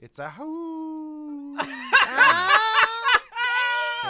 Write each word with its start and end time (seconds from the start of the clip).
It's 0.00 0.18
a 0.18 0.30
who. 0.30 1.56
Oh, 1.60 1.66
ah. 2.02 2.56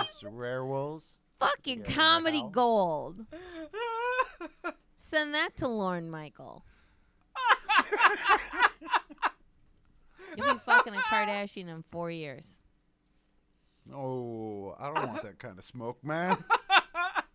It's 0.02 0.22
werewolves. 0.24 1.18
fucking 1.40 1.80
Yeah, 1.86 1.92
comedy 1.92 2.40
how? 2.40 2.48
gold. 2.48 3.26
Send 4.96 5.34
that 5.34 5.56
to 5.58 5.66
Lauren 5.68 6.08
Michael. 6.11 6.64
You'll 10.37 10.54
be 10.54 10.61
fucking 10.64 10.95
a 10.95 10.98
Kardashian 10.98 11.68
in 11.68 11.82
four 11.91 12.11
years. 12.11 12.61
Oh, 13.93 14.75
I 14.79 14.93
don't 14.95 15.09
want 15.09 15.22
that 15.25 15.38
kind 15.41 15.59
of 15.59 15.64
smoke, 15.64 15.98
man. 16.04 16.36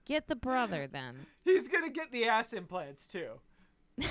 Get 0.06 0.28
the 0.28 0.36
brother 0.36 0.88
then. 0.88 1.26
He's 1.44 1.68
gonna 1.68 1.90
get 1.90 2.12
the 2.12 2.26
ass 2.26 2.54
implants 2.54 3.06
too. 3.08 3.32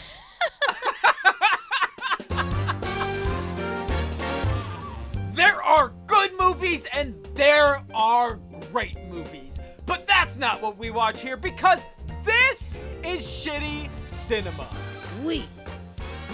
are 5.75 5.93
good 6.07 6.31
movies 6.39 6.87
and 6.95 7.17
there 7.35 7.83
are 7.93 8.37
great 8.71 8.97
movies. 9.09 9.59
But 9.87 10.07
that's 10.07 10.39
not 10.39 10.63
what 10.63 10.79
we 10.79 10.91
watch 10.91 11.21
here 11.21 11.37
because 11.37 11.85
this 12.23 12.79
is 13.03 13.23
shitty 13.23 13.89
cinema. 14.07 14.69
We. 15.25 15.45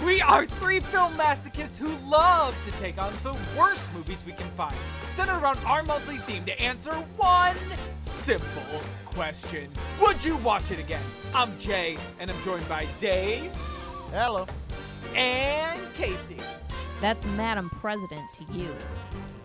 We 0.05 0.21
are 0.21 0.45
three 0.45 0.79
film 0.79 1.13
masochists 1.13 1.75
who 1.75 1.95
love 2.07 2.55
to 2.65 2.71
take 2.73 3.01
on 3.01 3.11
the 3.23 3.35
worst 3.57 3.91
movies 3.95 4.23
we 4.27 4.33
can 4.33 4.47
find, 4.51 4.75
centered 5.09 5.39
around 5.39 5.57
our 5.65 5.81
monthly 5.83 6.17
theme 6.17 6.43
to 6.45 6.61
answer 6.61 6.93
one 7.17 7.57
simple 8.01 8.81
question 9.05 9.71
Would 10.01 10.23
you 10.23 10.37
watch 10.37 10.69
it 10.69 10.77
again? 10.77 11.03
I'm 11.33 11.57
Jay, 11.57 11.97
and 12.19 12.29
I'm 12.29 12.41
joined 12.43 12.67
by 12.69 12.85
Dave 12.99 13.51
Hello. 14.11 14.45
and 15.15 15.81
Casey. 15.95 16.37
That's 17.01 17.25
Madam 17.25 17.67
President 17.71 18.21
to 18.35 18.53
you. 18.53 18.75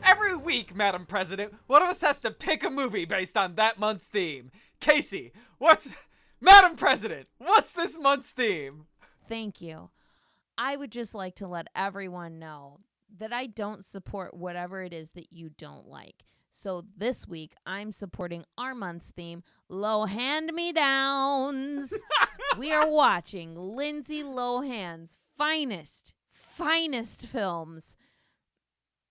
Every 0.06 0.36
week, 0.36 0.74
Madam 0.74 1.04
President, 1.04 1.52
one 1.66 1.82
of 1.82 1.88
us 1.88 2.00
has 2.00 2.20
to 2.20 2.30
pick 2.30 2.62
a 2.62 2.70
movie 2.70 3.04
based 3.04 3.36
on 3.36 3.56
that 3.56 3.78
month's 3.78 4.06
theme. 4.06 4.50
Casey, 4.80 5.32
what's. 5.58 5.90
Madam 6.40 6.76
President, 6.76 7.26
what's 7.38 7.72
this 7.72 7.98
month's 7.98 8.30
theme? 8.30 8.86
Thank 9.28 9.60
you. 9.60 9.90
I 10.56 10.76
would 10.76 10.92
just 10.92 11.14
like 11.14 11.34
to 11.36 11.48
let 11.48 11.68
everyone 11.74 12.38
know 12.38 12.80
that 13.18 13.32
I 13.32 13.46
don't 13.46 13.84
support 13.84 14.34
whatever 14.34 14.82
it 14.82 14.92
is 14.92 15.10
that 15.10 15.32
you 15.32 15.50
don't 15.50 15.88
like. 15.88 16.24
So 16.50 16.84
this 16.96 17.26
week, 17.26 17.54
I'm 17.66 17.90
supporting 17.90 18.44
our 18.56 18.74
month's 18.74 19.10
theme, 19.10 19.42
Lohand 19.70 20.52
Me 20.52 20.72
Downs. 20.72 21.92
we 22.58 22.72
are 22.72 22.88
watching 22.88 23.54
Lindsay 23.54 24.22
Lohan's 24.22 25.16
finest, 25.36 26.14
finest 26.32 27.26
films. 27.26 27.96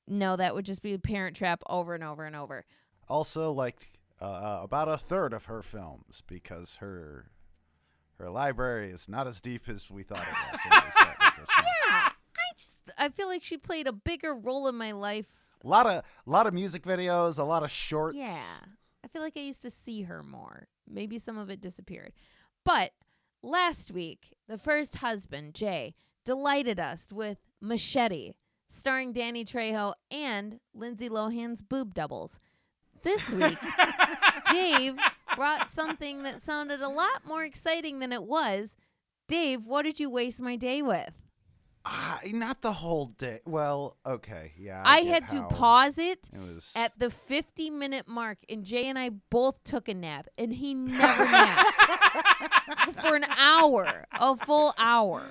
No, 0.08 0.36
that 0.36 0.54
would 0.54 0.66
just 0.66 0.82
be 0.82 0.98
Parent 0.98 1.36
Trap 1.36 1.64
over 1.68 1.94
and 1.96 2.04
over 2.04 2.24
and 2.26 2.36
over. 2.36 2.66
Also, 3.10 3.52
like 3.52 3.92
uh, 4.22 4.26
uh, 4.26 4.60
about 4.64 4.88
a 4.88 4.98
third 4.98 5.34
of 5.34 5.46
her 5.46 5.62
films 5.62 6.24
because 6.28 6.78
her 6.78 7.32
her 8.20 8.30
library 8.30 8.90
is 8.92 9.10
not 9.10 9.28
as 9.28 9.42
deep 9.42 9.68
as 9.68 9.90
we 9.92 10.04
thought 10.04 10.20
it 10.22 10.52
was. 10.52 10.60
when 10.70 10.84
we 10.86 10.92
started 10.92 11.16
this 11.40 11.50
month. 11.56 11.68
Yeah, 11.88 12.10
I 12.10 12.54
just 12.58 12.76
I 12.98 13.10
feel 13.10 13.28
like 13.28 13.44
she 13.44 13.58
played 13.58 13.88
a 13.88 13.92
bigger 13.94 14.34
role 14.34 14.68
in 14.68 14.76
my 14.76 14.92
life 14.92 15.26
A 15.64 15.68
lot 15.68 15.86
of 15.86 16.04
a 16.26 16.30
lot 16.30 16.48
of 16.48 16.54
music 16.54 16.84
videos, 16.84 17.40
a 17.40 17.44
lot 17.44 17.64
of 17.64 17.72
shorts. 17.72 18.18
Yeah. 18.18 18.58
I 19.04 19.08
feel 19.08 19.22
like 19.22 19.38
I 19.38 19.42
used 19.42 19.62
to 19.62 19.70
see 19.70 20.04
her 20.04 20.24
more. 20.24 20.68
Maybe 20.88 21.18
some 21.20 21.38
of 21.38 21.50
it 21.50 21.62
disappeared. 21.62 22.14
But 22.64 22.92
last 23.44 23.92
week, 23.92 24.36
the 24.48 24.58
first 24.58 24.98
husband, 24.98 25.54
Jay, 25.54 25.94
delighted 26.24 26.80
us 26.80 27.10
with 27.12 27.38
Machete, 27.62 28.34
starring 28.76 29.14
Danny 29.14 29.46
Trejo 29.46 29.94
and 30.12 30.60
Lindsay 30.74 31.10
Lohan's 31.10 31.62
boob 31.62 31.94
doubles. 31.94 32.40
This 33.04 33.30
week, 33.32 33.58
Dave 34.52 34.96
brought 35.36 35.70
something 35.70 36.24
that 36.24 36.42
sounded 36.42 36.82
a 36.82 36.90
lot 36.90 37.26
more 37.26 37.44
exciting 37.44 38.00
than 38.00 38.12
it 38.12 38.24
was. 38.24 38.76
Dave, 39.28 39.66
what 39.66 39.84
did 39.84 40.00
you 40.00 40.10
waste 40.10 40.42
my 40.42 40.56
day 40.56 40.82
with? 40.82 41.12
Ah, 41.88 42.20
not 42.26 42.62
the 42.62 42.74
whole 42.74 43.08
day. 43.08 43.42
Well, 43.46 43.96
okay, 44.06 44.54
yeah. 44.58 44.82
I, 44.84 45.04
get 45.04 45.14
had 45.14 45.28
to 45.30 45.44
pause 45.44 46.00
it 46.00 46.20
It 46.34 46.40
was 46.40 46.74
at 46.76 46.98
the 46.98 47.12
50 47.12 47.70
minute 47.70 48.08
mark, 48.08 48.40
and 48.50 48.66
Jay 48.66 48.90
and 48.90 48.98
I 48.98 49.10
both 49.30 49.64
took 49.64 49.88
a 49.88 49.94
nap, 49.94 50.28
and 50.38 50.52
he 50.52 50.74
never 50.74 51.26
naps 51.26 51.78
for 53.02 53.16
an 53.16 53.26
hour, 53.38 54.06
a 54.20 54.36
full 54.36 54.74
hour. 54.80 55.30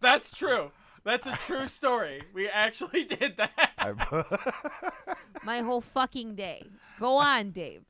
That's 0.00 0.30
true. 0.30 0.70
That's 1.06 1.26
a 1.28 1.36
true 1.36 1.68
story. 1.68 2.22
We 2.34 2.48
actually 2.48 3.04
did 3.18 3.36
that. 3.36 3.70
I, 3.78 5.14
My 5.44 5.60
whole 5.60 5.80
fucking 5.80 6.34
day. 6.34 6.64
Go 6.98 7.18
on, 7.18 7.52
Dave. 7.52 7.82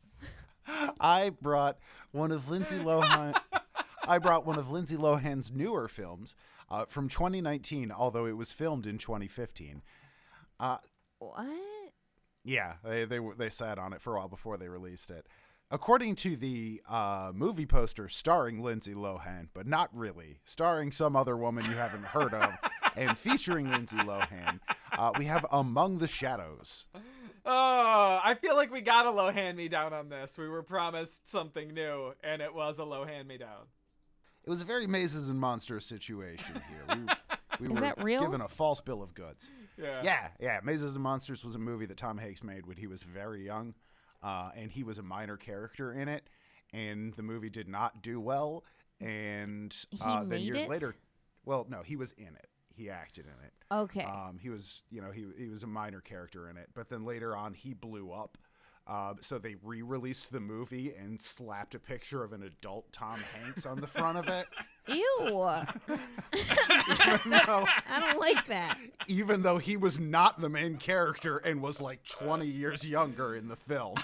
I 1.00 1.30
brought 1.40 1.78
one 2.12 2.30
of 2.30 2.50
Lindsay 2.50 2.76
Lohan. 2.78 3.34
I 4.06 4.18
brought 4.18 4.44
one 4.44 4.58
of 4.58 4.70
Lindsay 4.70 4.98
Lohan's 4.98 5.50
newer 5.50 5.88
films 5.88 6.36
uh, 6.70 6.84
from 6.84 7.08
2019, 7.08 7.90
although 7.90 8.26
it 8.26 8.36
was 8.36 8.52
filmed 8.52 8.86
in 8.86 8.98
2015. 8.98 9.80
Uh, 10.60 10.76
What? 11.18 11.46
yeah, 12.44 12.74
they 12.84 13.06
they 13.06 13.18
they 13.38 13.48
sat 13.48 13.78
on 13.78 13.94
it 13.94 14.02
for 14.02 14.14
a 14.14 14.18
while 14.18 14.28
before 14.28 14.58
they 14.58 14.68
released 14.68 15.10
it. 15.10 15.26
According 15.70 16.16
to 16.16 16.36
the 16.36 16.82
uh, 16.88 17.32
movie 17.34 17.66
poster 17.66 18.08
starring 18.08 18.62
Lindsay 18.62 18.94
Lohan, 18.94 19.48
but 19.54 19.66
not 19.66 19.88
really, 19.96 20.38
starring 20.44 20.92
some 20.92 21.16
other 21.16 21.36
woman 21.36 21.64
you 21.64 21.72
haven't 21.76 22.04
heard 22.04 22.34
of, 22.34 22.50
and 22.96 23.16
featuring 23.16 23.70
Lindsay 23.70 23.96
Lohan, 23.98 24.60
uh, 24.96 25.12
we 25.18 25.26
have 25.26 25.46
Among 25.52 25.98
the 25.98 26.08
Shadows. 26.08 26.86
Oh, 27.44 28.20
I 28.24 28.34
feel 28.40 28.56
like 28.56 28.72
we 28.72 28.80
got 28.80 29.06
a 29.06 29.10
low 29.10 29.30
hand 29.30 29.56
me 29.56 29.68
down 29.68 29.92
on 29.92 30.08
this. 30.08 30.36
We 30.36 30.48
were 30.48 30.62
promised 30.62 31.28
something 31.28 31.68
new, 31.72 32.12
and 32.24 32.42
it 32.42 32.52
was 32.54 32.78
a 32.78 32.84
low 32.84 33.04
hand 33.04 33.28
me 33.28 33.38
down. 33.38 33.66
It 34.44 34.50
was 34.50 34.62
a 34.62 34.64
very 34.64 34.86
mazes 34.86 35.28
and 35.30 35.38
monsters 35.38 35.84
situation 35.86 36.60
here. 36.68 36.96
We, 36.96 37.04
we 37.60 37.66
Is 37.68 37.72
were 37.74 37.80
that 37.80 38.02
real? 38.02 38.22
given 38.22 38.40
a 38.40 38.48
false 38.48 38.80
bill 38.80 39.02
of 39.02 39.14
goods. 39.14 39.50
Yeah. 39.80 40.00
Yeah, 40.02 40.28
yeah. 40.40 40.60
Mazes 40.64 40.94
and 40.94 41.02
Monsters 41.02 41.44
was 41.44 41.54
a 41.54 41.58
movie 41.58 41.86
that 41.86 41.96
Tom 41.98 42.16
Hanks 42.18 42.42
made 42.42 42.66
when 42.66 42.76
he 42.78 42.86
was 42.86 43.02
very 43.02 43.44
young, 43.44 43.74
uh, 44.22 44.50
and 44.56 44.70
he 44.70 44.82
was 44.84 44.98
a 44.98 45.02
minor 45.02 45.36
character 45.36 45.92
in 45.92 46.08
it. 46.08 46.28
And 46.72 47.12
the 47.14 47.22
movie 47.22 47.50
did 47.50 47.68
not 47.68 48.02
do 48.02 48.20
well. 48.20 48.64
And 49.00 49.72
He 49.90 49.98
uh, 50.00 50.20
then 50.20 50.28
made 50.28 50.40
years 50.42 50.62
it? 50.62 50.68
later, 50.68 50.94
well, 51.44 51.66
no, 51.68 51.82
he 51.82 51.96
was 51.96 52.12
in 52.12 52.28
it. 52.28 52.48
He 52.76 52.90
acted 52.90 53.24
in 53.24 53.44
it. 53.44 53.52
Okay. 53.72 54.04
Um, 54.04 54.38
he 54.40 54.50
was, 54.50 54.82
you 54.90 55.00
know, 55.00 55.10
he 55.10 55.24
he 55.38 55.48
was 55.48 55.62
a 55.62 55.66
minor 55.66 56.00
character 56.00 56.48
in 56.50 56.56
it. 56.56 56.68
But 56.74 56.88
then 56.90 57.04
later 57.04 57.34
on, 57.36 57.54
he 57.54 57.72
blew 57.74 58.12
up. 58.12 58.36
Uh, 58.88 59.14
so 59.20 59.36
they 59.36 59.56
re-released 59.64 60.30
the 60.30 60.38
movie 60.38 60.94
and 60.94 61.20
slapped 61.20 61.74
a 61.74 61.78
picture 61.80 62.22
of 62.22 62.32
an 62.32 62.44
adult 62.44 62.92
Tom 62.92 63.18
Hanks 63.34 63.66
on 63.66 63.80
the 63.80 63.86
front 63.88 64.16
of 64.16 64.28
it. 64.28 64.46
Ew. 64.86 64.94
Even 65.88 67.30
though, 67.46 67.66
I 67.90 67.98
don't 67.98 68.20
like 68.20 68.46
that. 68.46 68.78
even 69.08 69.42
though 69.42 69.58
he 69.58 69.76
was 69.76 69.98
not 69.98 70.40
the 70.40 70.48
main 70.48 70.76
character 70.76 71.38
and 71.38 71.60
was 71.60 71.80
like 71.80 72.04
20 72.04 72.46
years 72.46 72.88
younger 72.88 73.34
in 73.34 73.48
the 73.48 73.56
film. 73.56 73.96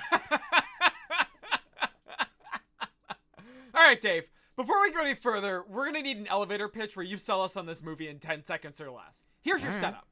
All 3.75 3.81
right, 3.89 4.01
Dave. 4.01 4.25
Before 4.57 4.83
we 4.83 4.93
go 4.93 5.01
any 5.01 5.15
further, 5.15 5.65
we're 5.67 5.87
gonna 5.87 6.03
need 6.03 6.19
an 6.19 6.27
elevator 6.29 6.69
pitch 6.69 6.97
where 6.97 7.05
you 7.05 7.17
sell 7.17 7.43
us 7.43 7.57
on 7.57 7.67
this 7.67 7.83
movie 7.83 8.09
in 8.09 8.19
10 8.19 8.45
seconds 8.45 8.81
or 8.81 8.91
less. 8.91 9.25
Here's 9.41 9.63
your 9.63 9.73
setup: 9.73 10.07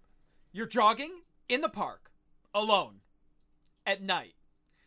you're 0.53 0.67
jogging 0.67 1.21
in 1.49 1.61
the 1.61 1.69
park, 1.69 2.11
alone, 2.55 3.01
at 3.87 4.03
night, 4.03 4.35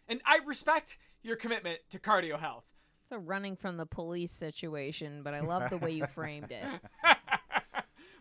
and 0.08 0.22
I 0.26 0.40
respect 0.46 0.98
your 1.22 1.36
commitment 1.36 1.80
to 1.92 2.00
cardio 2.00 2.40
health. 2.40 2.66
It's 3.04 3.12
a 3.12 3.20
running 3.20 3.56
from 3.56 3.78
the 3.78 3.86
police 3.86 4.32
situation, 4.32 5.22
but 5.24 5.34
I 5.34 5.42
love 5.42 5.70
the 5.70 5.78
way 5.78 5.92
you 5.92 6.06
framed 6.08 6.52
it. 6.52 6.66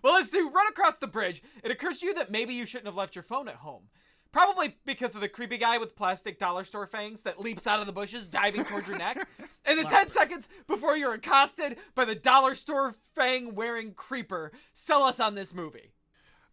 Well, 0.02 0.16
as 0.16 0.32
you 0.32 0.50
run 0.50 0.66
across 0.66 0.96
the 0.96 1.06
bridge, 1.06 1.42
it 1.62 1.70
occurs 1.70 2.00
to 2.00 2.06
you 2.06 2.14
that 2.14 2.30
maybe 2.30 2.54
you 2.54 2.66
shouldn't 2.66 2.86
have 2.88 2.96
left 2.96 3.14
your 3.14 3.22
phone 3.22 3.48
at 3.48 3.56
home. 3.56 3.84
Probably 4.32 4.76
because 4.86 5.14
of 5.14 5.20
the 5.20 5.28
creepy 5.28 5.58
guy 5.58 5.76
with 5.76 5.94
plastic 5.94 6.38
dollar 6.38 6.64
store 6.64 6.86
fangs 6.86 7.22
that 7.22 7.40
leaps 7.40 7.66
out 7.66 7.80
of 7.80 7.86
the 7.86 7.92
bushes, 7.92 8.28
diving 8.28 8.64
towards 8.64 8.88
your 8.88 8.98
neck. 8.98 9.26
And 9.64 9.78
the 9.78 9.84
10 9.84 10.08
seconds 10.08 10.48
before 10.66 10.96
you're 10.96 11.14
accosted 11.14 11.76
by 11.94 12.04
the 12.04 12.16
dollar 12.16 12.56
store 12.56 12.96
fang 13.14 13.54
wearing 13.54 13.94
creeper, 13.94 14.50
sell 14.72 15.04
us 15.04 15.20
on 15.20 15.36
this 15.36 15.54
movie. 15.54 15.92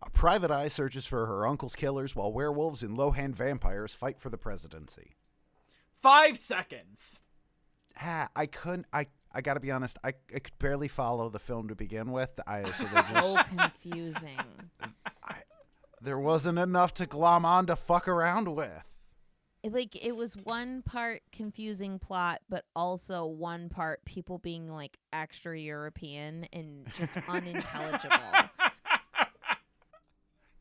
A 0.04 0.12
private 0.12 0.52
eye 0.52 0.68
searches 0.68 1.08
for 1.08 1.26
her 1.26 1.48
uncle's 1.48 1.76
killers 1.76 2.16
while 2.16 2.32
werewolves 2.32 2.84
and 2.84 2.96
low-hand 2.96 3.36
vampires 3.36 3.96
fight 3.96 4.22
for 4.22 4.30
the 4.30 4.38
presidency. 4.38 5.16
Five 5.92 6.38
seconds. 6.38 7.20
Ah, 8.00 8.30
I 8.36 8.46
couldn't. 8.46 8.86
I 8.94 9.08
I 9.32 9.42
gotta 9.42 9.60
be 9.60 9.72
honest. 9.72 9.98
I, 10.04 10.14
I 10.34 10.40
could 10.40 10.58
barely 10.60 10.88
follow 10.88 11.30
the 11.30 11.40
film 11.40 11.68
to 11.70 11.76
begin 11.76 12.12
with. 12.12 12.40
I 12.48 12.64
so 12.66 12.84
just 13.12 13.36
So 13.36 13.44
confusing. 13.58 14.38
There 16.02 16.20
wasn't 16.20 16.60
enough 16.60 16.94
to 16.96 17.06
glom 17.06 17.46
on 17.46 17.66
to 17.68 17.76
fuck 17.76 18.08
around 18.08 18.56
with. 18.56 18.96
Like 19.64 19.96
it 20.04 20.16
was 20.16 20.36
one 20.36 20.82
part 20.84 21.22
confusing 21.32 22.00
plot, 22.00 22.42
but 22.50 22.66
also 22.76 23.26
one 23.26 23.68
part 23.68 24.06
people 24.06 24.38
being 24.38 24.72
like 24.72 24.98
extra 25.12 25.60
European 25.60 26.46
and 26.54 26.88
just 26.96 27.18
unintelligible. 27.28 28.18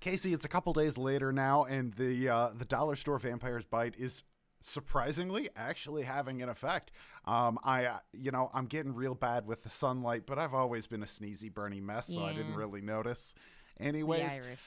Casey, 0.00 0.32
it's 0.32 0.44
a 0.44 0.48
couple 0.48 0.72
days 0.72 0.98
later 0.98 1.32
now, 1.32 1.64
and 1.64 1.92
the 1.94 2.28
uh, 2.28 2.50
the 2.56 2.64
dollar 2.64 2.96
store 2.96 3.18
vampire's 3.18 3.66
bite 3.66 3.94
is 3.96 4.24
surprisingly 4.60 5.48
actually 5.56 6.02
having 6.02 6.42
an 6.42 6.48
effect. 6.48 6.90
Um, 7.24 7.58
I, 7.62 7.86
uh, 7.86 7.98
you 8.12 8.30
know, 8.30 8.50
I'm 8.52 8.66
getting 8.66 8.94
real 8.94 9.14
bad 9.14 9.46
with 9.46 9.62
the 9.62 9.68
sunlight, 9.68 10.24
but 10.26 10.38
I've 10.38 10.54
always 10.54 10.86
been 10.86 11.02
a 11.02 11.06
sneezy, 11.06 11.52
burny 11.52 11.80
mess, 11.80 12.08
so 12.08 12.24
I 12.24 12.32
didn't 12.32 12.54
really 12.54 12.80
notice. 12.80 13.34
Anyways, 13.78 14.40
Irish. 14.40 14.58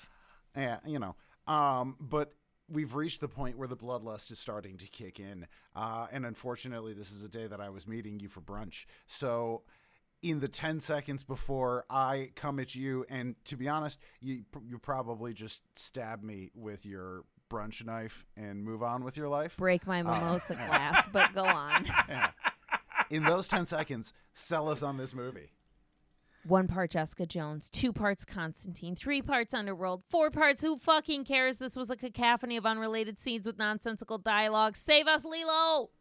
Yeah, 0.56 0.80
you 0.86 1.00
know, 1.00 1.16
um, 1.48 1.96
but 2.00 2.34
we've 2.70 2.96
reached 2.96 3.22
the 3.22 3.28
point 3.28 3.58
where 3.58 3.68
the 3.68 3.78
bloodlust 3.78 4.32
is 4.32 4.40
starting 4.40 4.78
to 4.78 4.88
kick 4.88 5.20
in, 5.20 5.48
uh, 5.76 6.08
and 6.12 6.26
unfortunately, 6.26 6.94
this 6.94 7.12
is 7.12 7.24
a 7.24 7.30
day 7.30 7.48
that 7.48 7.60
I 7.62 7.70
was 7.70 7.88
meeting 7.88 8.20
you 8.20 8.28
for 8.30 8.42
brunch, 8.42 8.86
so. 9.08 9.64
In 10.24 10.40
the 10.40 10.48
10 10.48 10.82
seconds 10.82 11.24
before 11.24 11.84
I 11.90 12.30
come 12.36 12.60
at 12.60 12.76
you, 12.76 13.08
and 13.10 13.34
to 13.46 13.58
be 13.58 13.68
honest, 13.68 14.00
you 14.20 14.44
you 14.64 14.78
probably 14.78 15.34
just 15.34 15.64
stab 15.76 16.22
me 16.22 16.52
with 16.54 16.86
your 16.86 17.24
brunch 17.52 17.84
knife 17.84 18.26
and 18.38 18.64
move 18.64 18.82
on 18.82 19.04
with 19.04 19.18
your 19.18 19.28
life. 19.28 19.58
Break 19.58 19.86
my 19.86 20.02
mimosa 20.02 20.54
glass, 20.68 21.08
but 21.12 21.34
go 21.34 21.44
on. 21.44 21.86
Yeah. 22.08 22.30
In 23.10 23.24
those 23.24 23.48
10 23.50 23.66
seconds, 23.66 24.14
sell 24.34 24.70
us 24.70 24.84
on 24.84 24.98
this 24.98 25.14
movie. 25.14 25.52
One 26.48 26.68
part 26.68 26.92
Jessica 26.92 27.26
Jones, 27.26 27.70
two 27.70 27.94
parts 27.94 28.26
Constantine, 28.26 28.96
three 28.96 29.22
parts 29.22 29.54
Underworld, 29.54 30.04
four 30.10 30.32
parts 30.32 30.64
Who 30.64 30.78
Fucking 30.78 31.24
Cares? 31.24 31.58
This 31.58 31.76
was 31.76 31.92
a 31.92 31.96
cacophony 31.96 32.58
of 32.58 32.66
unrelated 32.66 33.20
scenes 33.20 33.46
with 33.46 33.60
nonsensical 33.60 34.18
dialogue. 34.18 34.76
Save 34.76 35.08
us, 35.08 35.24
Lilo! 35.24 35.92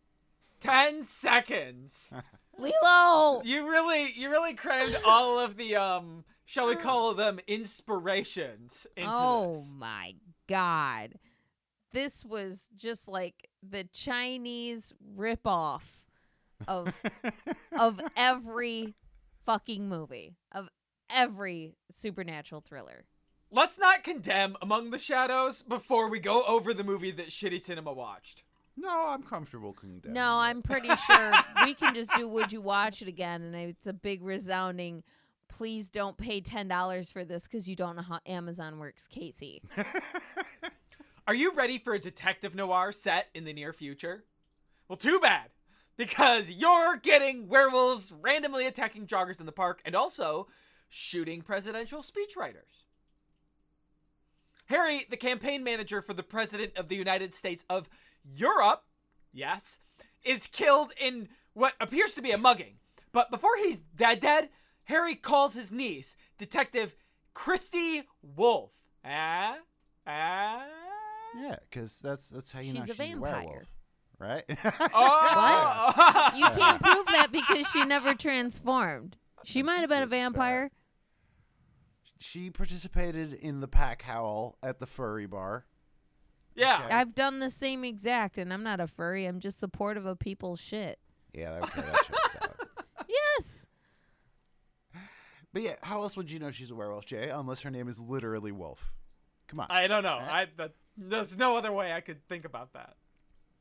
Ten 0.58 1.04
seconds. 1.04 2.12
Lilo! 2.58 3.42
You 3.44 3.68
really, 3.68 4.12
you 4.14 4.30
really 4.30 4.54
crammed 4.54 4.96
all 5.06 5.38
of 5.38 5.56
the 5.56 5.76
um, 5.76 6.24
shall 6.46 6.66
we 6.66 6.76
call 6.76 7.14
them 7.14 7.38
inspirations 7.46 8.86
into 8.96 9.10
oh 9.12 9.54
this. 9.54 9.72
my 9.76 10.14
god. 10.46 11.14
This 11.92 12.24
was 12.24 12.70
just 12.76 13.08
like 13.08 13.48
the 13.62 13.84
Chinese 13.84 14.94
ripoff 15.16 15.82
of 16.66 16.94
of 17.78 18.00
every 18.16 18.94
fucking 19.44 19.88
movie. 19.88 20.36
Of 20.52 20.68
every 21.08 21.74
supernatural 21.90 22.60
thriller. 22.60 23.04
Let's 23.50 23.78
not 23.78 24.04
condemn 24.04 24.56
Among 24.62 24.90
the 24.90 24.98
Shadows 24.98 25.62
before 25.62 26.08
we 26.08 26.20
go 26.20 26.44
over 26.46 26.72
the 26.72 26.84
movie 26.84 27.10
that 27.12 27.28
Shitty 27.30 27.60
Cinema 27.60 27.92
watched. 27.92 28.44
No, 28.76 29.08
I'm 29.08 29.22
comfortable 29.22 29.72
condemning. 29.72 30.14
No, 30.14 30.36
it. 30.36 30.42
I'm 30.42 30.62
pretty 30.62 30.94
sure 30.94 31.32
we 31.64 31.74
can 31.74 31.92
just 31.94 32.10
do 32.14 32.28
Would 32.28 32.52
You 32.52 32.60
Watch 32.60 33.02
It 33.02 33.08
Again? 33.08 33.42
And 33.42 33.54
it's 33.54 33.88
a 33.88 33.92
big 33.92 34.22
resounding, 34.22 35.02
please 35.48 35.88
don't 35.90 36.16
pay 36.16 36.40
$10 36.40 37.12
for 37.12 37.24
this 37.24 37.44
because 37.44 37.68
you 37.68 37.74
don't 37.76 37.96
know 37.96 38.02
how 38.02 38.20
Amazon 38.24 38.78
works, 38.78 39.06
Casey. 39.08 39.62
Are 41.26 41.34
you 41.34 41.52
ready 41.52 41.78
for 41.78 41.92
a 41.92 41.98
detective 41.98 42.54
noir 42.54 42.92
set 42.92 43.28
in 43.34 43.44
the 43.44 43.52
near 43.52 43.72
future? 43.72 44.24
Well, 44.88 44.96
too 44.96 45.20
bad, 45.20 45.50
because 46.00 46.50
you're 46.50 46.96
getting 46.96 47.46
werewolves 47.46 48.10
randomly 48.10 48.66
attacking 48.66 49.06
joggers 49.06 49.38
in 49.38 49.44
the 49.44 49.52
park 49.52 49.82
and 49.84 49.94
also 49.94 50.48
shooting 50.88 51.42
presidential 51.42 52.00
speechwriters. 52.00 52.86
Harry, 54.64 55.04
the 55.10 55.16
campaign 55.18 55.62
manager 55.62 56.00
for 56.00 56.14
the 56.14 56.22
President 56.22 56.72
of 56.78 56.88
the 56.88 56.96
United 56.96 57.34
States 57.34 57.66
of 57.68 57.90
Europe, 58.24 58.84
yes, 59.30 59.80
is 60.24 60.46
killed 60.46 60.94
in 60.98 61.28
what 61.52 61.74
appears 61.82 62.14
to 62.14 62.22
be 62.22 62.30
a 62.30 62.38
mugging. 62.38 62.76
But 63.12 63.30
before 63.30 63.58
he's 63.58 63.80
dead 63.80 64.20
dead, 64.20 64.48
Harry 64.84 65.14
calls 65.14 65.52
his 65.52 65.70
niece, 65.70 66.16
Detective 66.38 66.96
Christy 67.34 68.04
Wolf. 68.22 68.72
Ah? 69.04 69.56
Ah? 70.06 70.64
Yeah, 71.38 71.56
because 71.68 71.98
that's 71.98 72.30
that's 72.30 72.52
how 72.52 72.60
you 72.60 72.72
know 72.72 72.80
She's 72.86 72.98
a 72.98 73.04
she's 73.04 73.16
a 73.16 73.20
werewolf, 73.20 73.44
vampire. 73.44 73.66
Right? 74.20 74.44
Oh! 74.94 76.30
You 76.36 76.48
can't 76.50 76.80
prove 76.82 77.06
that 77.06 77.28
because 77.32 77.68
she 77.70 77.84
never 77.84 78.14
transformed. 78.14 79.16
She 79.44 79.62
might 79.62 79.78
have 79.78 79.88
been 79.88 80.02
a 80.02 80.06
That's 80.06 80.10
fair. 80.10 80.20
vampire. 80.20 80.70
she 82.20 82.50
participated 82.50 83.32
in 83.32 83.60
the 83.60 83.68
pack 83.68 84.02
howl 84.02 84.56
at 84.62 84.78
the 84.78 84.86
furry 84.86 85.26
bar. 85.26 85.64
Yeah. 86.54 86.82
Okay. 86.84 86.94
I've 86.94 87.14
done 87.14 87.38
the 87.40 87.48
same 87.50 87.84
exact, 87.84 88.36
and 88.36 88.52
I'm 88.52 88.62
not 88.62 88.80
a 88.80 88.86
furry. 88.86 89.24
I'm 89.26 89.40
just 89.40 89.58
supportive 89.58 90.04
of 90.04 90.18
people's 90.18 90.60
shit. 90.60 90.98
Yeah, 91.32 91.60
okay, 91.62 91.80
that 91.80 91.94
checks 92.04 92.36
out. 92.42 92.56
Yes. 93.08 93.66
But 95.52 95.62
yeah, 95.62 95.74
how 95.82 96.02
else 96.02 96.16
would 96.16 96.30
you 96.30 96.38
know 96.38 96.50
she's 96.52 96.70
a 96.70 96.74
werewolf, 96.76 97.06
Jay? 97.06 97.28
Unless 97.30 97.62
her 97.62 97.70
name 97.70 97.88
is 97.88 97.98
literally 97.98 98.52
Wolf. 98.52 98.92
Come 99.48 99.60
on. 99.60 99.66
I 99.68 99.88
don't 99.88 100.04
know. 100.04 100.18
Eh? 100.18 100.28
I 100.30 100.46
that, 100.58 100.74
there's 100.96 101.36
no 101.36 101.56
other 101.56 101.72
way 101.72 101.92
I 101.92 102.00
could 102.02 102.24
think 102.28 102.44
about 102.44 102.74
that. 102.74 102.94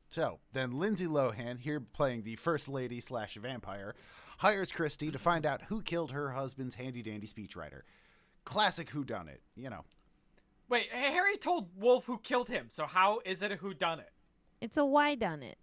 So 0.10 0.40
then 0.54 0.72
Lindsay 0.72 1.06
Lohan, 1.06 1.60
here 1.60 1.80
playing 1.80 2.24
the 2.24 2.36
first 2.36 2.68
lady 2.68 3.00
slash 3.00 3.36
vampire, 3.36 3.96
hires 4.40 4.72
Christy 4.72 5.12
to 5.12 5.20
find 5.20 5.46
out 5.46 5.64
who 5.64 5.82
killed 5.82 6.12
her 6.12 6.32
husband's 6.32 6.76
handy 6.76 7.04
dandy 7.04 7.28
speechwriter. 7.28 7.82
Classic 8.44 8.90
Who 8.90 9.04
Done 9.04 9.28
It, 9.28 9.42
you 9.56 9.70
know. 9.70 9.86
Wait, 10.70 10.88
Harry 10.92 11.38
told 11.38 11.70
Wolf 11.78 12.06
who 12.06 12.18
killed 12.20 12.48
him. 12.48 12.68
So 12.70 12.86
how 12.86 13.22
is 13.26 13.42
it 13.42 13.52
a 13.52 13.56
who 13.56 13.74
done 13.74 14.00
it? 14.00 14.10
It's 14.62 14.78
a 14.78 14.86
why 14.86 15.16
done 15.16 15.44
it. 15.44 15.58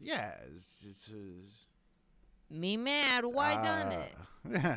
Yeah, 0.00 0.32
it's, 0.52 0.84
it's, 0.88 1.08
it's, 1.08 1.66
Me 2.50 2.76
mad. 2.76 3.24
Why 3.24 3.54
done 3.54 3.92
it? 3.92 4.64
uh, 4.64 4.76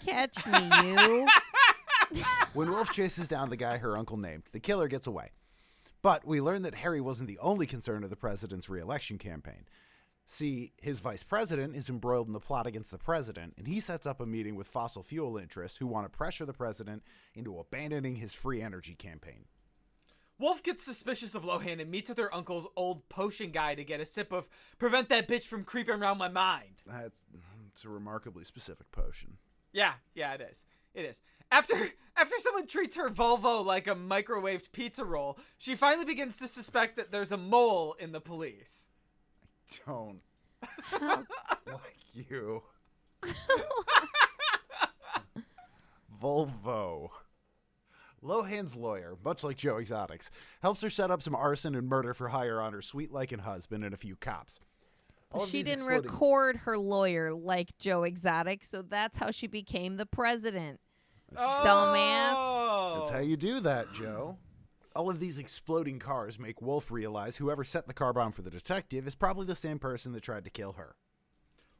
Catch 0.04 0.46
me, 0.46 0.70
you. 0.84 1.26
when 2.54 2.70
Wolf 2.70 2.90
chases 2.90 3.28
down 3.28 3.50
the 3.50 3.56
guy 3.56 3.78
her 3.78 3.96
uncle 3.96 4.16
named, 4.16 4.44
the 4.52 4.60
killer 4.60 4.88
gets 4.88 5.06
away. 5.06 5.30
But 6.04 6.26
we 6.26 6.42
learn 6.42 6.60
that 6.64 6.74
Harry 6.74 7.00
wasn't 7.00 7.30
the 7.30 7.38
only 7.38 7.66
concern 7.66 8.04
of 8.04 8.10
the 8.10 8.14
president's 8.14 8.68
reelection 8.68 9.16
campaign. 9.16 9.64
See, 10.26 10.72
his 10.82 11.00
vice 11.00 11.22
president 11.22 11.74
is 11.74 11.88
embroiled 11.88 12.26
in 12.26 12.34
the 12.34 12.40
plot 12.40 12.66
against 12.66 12.90
the 12.90 12.98
president, 12.98 13.54
and 13.56 13.66
he 13.66 13.80
sets 13.80 14.06
up 14.06 14.20
a 14.20 14.26
meeting 14.26 14.54
with 14.54 14.68
fossil 14.68 15.02
fuel 15.02 15.38
interests 15.38 15.78
who 15.78 15.86
want 15.86 16.04
to 16.04 16.14
pressure 16.14 16.44
the 16.44 16.52
president 16.52 17.04
into 17.34 17.58
abandoning 17.58 18.16
his 18.16 18.34
free 18.34 18.60
energy 18.60 18.94
campaign. 18.94 19.46
Wolf 20.38 20.62
gets 20.62 20.84
suspicious 20.84 21.34
of 21.34 21.46
Lohan 21.46 21.80
and 21.80 21.90
meets 21.90 22.10
with 22.10 22.18
her 22.18 22.34
uncle's 22.34 22.68
old 22.76 23.08
potion 23.08 23.50
guy 23.50 23.74
to 23.74 23.82
get 23.82 24.00
a 24.00 24.04
sip 24.04 24.30
of 24.30 24.46
prevent 24.78 25.08
that 25.08 25.26
bitch 25.26 25.44
from 25.44 25.64
creeping 25.64 25.94
around 25.94 26.18
my 26.18 26.28
mind. 26.28 26.82
That's 26.86 27.22
it's 27.72 27.86
a 27.86 27.88
remarkably 27.88 28.44
specific 28.44 28.92
potion. 28.92 29.38
Yeah, 29.72 29.94
yeah, 30.14 30.34
it 30.34 30.42
is. 30.42 30.66
It 30.92 31.06
is. 31.06 31.22
After 31.54 31.88
after 32.16 32.34
someone 32.40 32.66
treats 32.66 32.96
her 32.96 33.08
Volvo 33.10 33.64
like 33.64 33.86
a 33.86 33.94
microwaved 33.94 34.72
pizza 34.72 35.04
roll, 35.04 35.38
she 35.56 35.76
finally 35.76 36.04
begins 36.04 36.36
to 36.38 36.48
suspect 36.48 36.96
that 36.96 37.12
there's 37.12 37.30
a 37.30 37.36
mole 37.36 37.94
in 38.00 38.10
the 38.10 38.20
police. 38.20 38.88
I 39.72 39.78
don't 39.86 40.20
like 41.66 41.96
you. 42.12 42.64
Volvo. 46.20 47.10
Lohan's 48.22 48.74
lawyer, 48.74 49.16
much 49.24 49.44
like 49.44 49.56
Joe 49.56 49.78
Exotics, 49.78 50.30
helps 50.62 50.80
her 50.82 50.90
set 50.90 51.10
up 51.10 51.20
some 51.22 51.34
arson 51.36 51.74
and 51.76 51.86
murder 51.86 52.14
for 52.14 52.28
hire 52.28 52.60
on 52.60 52.72
her 52.72 52.80
sweet 52.82 53.12
liking 53.12 53.40
husband 53.40 53.84
and 53.84 53.92
a 53.92 53.98
few 53.98 54.16
cops. 54.16 54.58
All 55.30 55.44
She 55.46 55.62
didn't 55.62 55.84
exploding- 55.86 56.10
record 56.10 56.56
her 56.58 56.78
lawyer 56.78 57.32
like 57.34 57.76
Joe 57.78 58.02
Exotic, 58.04 58.64
so 58.64 58.82
that's 58.82 59.18
how 59.18 59.30
she 59.30 59.46
became 59.46 59.98
the 59.98 60.06
president. 60.06 60.80
Dumbass. 61.34 62.96
That's 62.96 63.10
how 63.10 63.20
you 63.20 63.36
do 63.36 63.60
that, 63.60 63.92
Joe. 63.92 64.38
All 64.96 65.10
of 65.10 65.18
these 65.18 65.38
exploding 65.38 65.98
cars 65.98 66.38
make 66.38 66.62
Wolf 66.62 66.90
realize 66.90 67.36
whoever 67.36 67.64
set 67.64 67.86
the 67.86 67.94
car 67.94 68.12
bomb 68.12 68.32
for 68.32 68.42
the 68.42 68.50
detective 68.50 69.06
is 69.06 69.14
probably 69.14 69.46
the 69.46 69.56
same 69.56 69.78
person 69.78 70.12
that 70.12 70.22
tried 70.22 70.44
to 70.44 70.50
kill 70.50 70.74
her. 70.74 70.94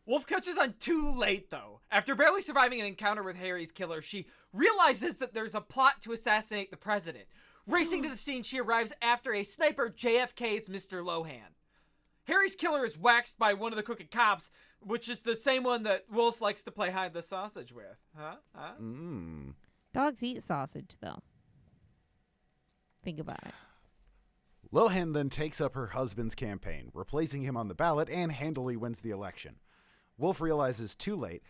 Wolf 0.07 0.27
catches 0.27 0.59
on 0.59 0.75
too 0.79 1.11
late, 1.13 1.51
though. 1.51 1.81
After 1.91 2.15
barely 2.15 2.43
surviving 2.43 2.81
an 2.81 2.87
encounter 2.87 3.23
with 3.23 3.37
Harry's 3.37 3.73
killer, 3.73 4.03
she 4.03 4.27
realizes 4.53 5.19
that 5.19 5.33
there's 5.33 5.55
a 5.55 5.61
plot 5.61 6.03
to 6.03 6.13
assassinate 6.13 6.71
the 6.71 6.77
president. 6.77 7.25
Racing 7.67 8.03
to 8.03 8.11
the 8.11 8.17
scene, 8.17 8.43
she 8.43 8.61
arrives 8.61 8.93
after 9.01 9.33
a 9.33 9.45
sniper 9.45 9.89
JFK's 9.89 10.69
Mr. 10.69 11.03
Lohan. 11.03 11.55
Harry's 12.25 12.55
killer 12.55 12.85
is 12.85 12.99
waxed 12.99 13.39
by 13.39 13.55
one 13.55 13.73
of 13.73 13.77
the 13.77 13.83
crooked 13.83 14.11
cops, 14.11 14.51
which 14.87 15.09
is 15.09 15.23
the 15.23 15.37
same 15.37 15.62
one 15.62 15.83
that 15.85 16.05
Wolf 16.11 16.41
likes 16.41 16.64
to 16.64 16.71
play 16.71 16.91
hide 16.91 17.12
the 17.12 17.23
sausage 17.23 17.73
with. 17.73 17.99
Huh? 18.17 18.37
Huh? 18.55 18.73
Mm. 18.81 19.55
Dogs 19.93 20.23
eat 20.23 20.43
sausage, 20.43 20.97
though. 21.00 21.21
Think 23.03 23.21
about 23.21 23.45
it. 23.45 23.55
Lohan 24.73 25.14
then 25.14 25.29
takes 25.29 25.61
up 25.61 25.75
her 25.75 25.88
husband's 25.88 26.35
campaign, 26.35 26.91
replacing 26.95 27.43
him 27.43 27.57
on 27.57 27.69
the 27.69 27.75
ballot 27.75 28.09
and 28.11 28.33
handily 28.33 28.76
wins 28.76 29.00
the 29.00 29.11
election. 29.11 29.57
Wolf 30.19 30.41
realizes 30.41 30.95
too 30.95 31.17
late 31.17 31.43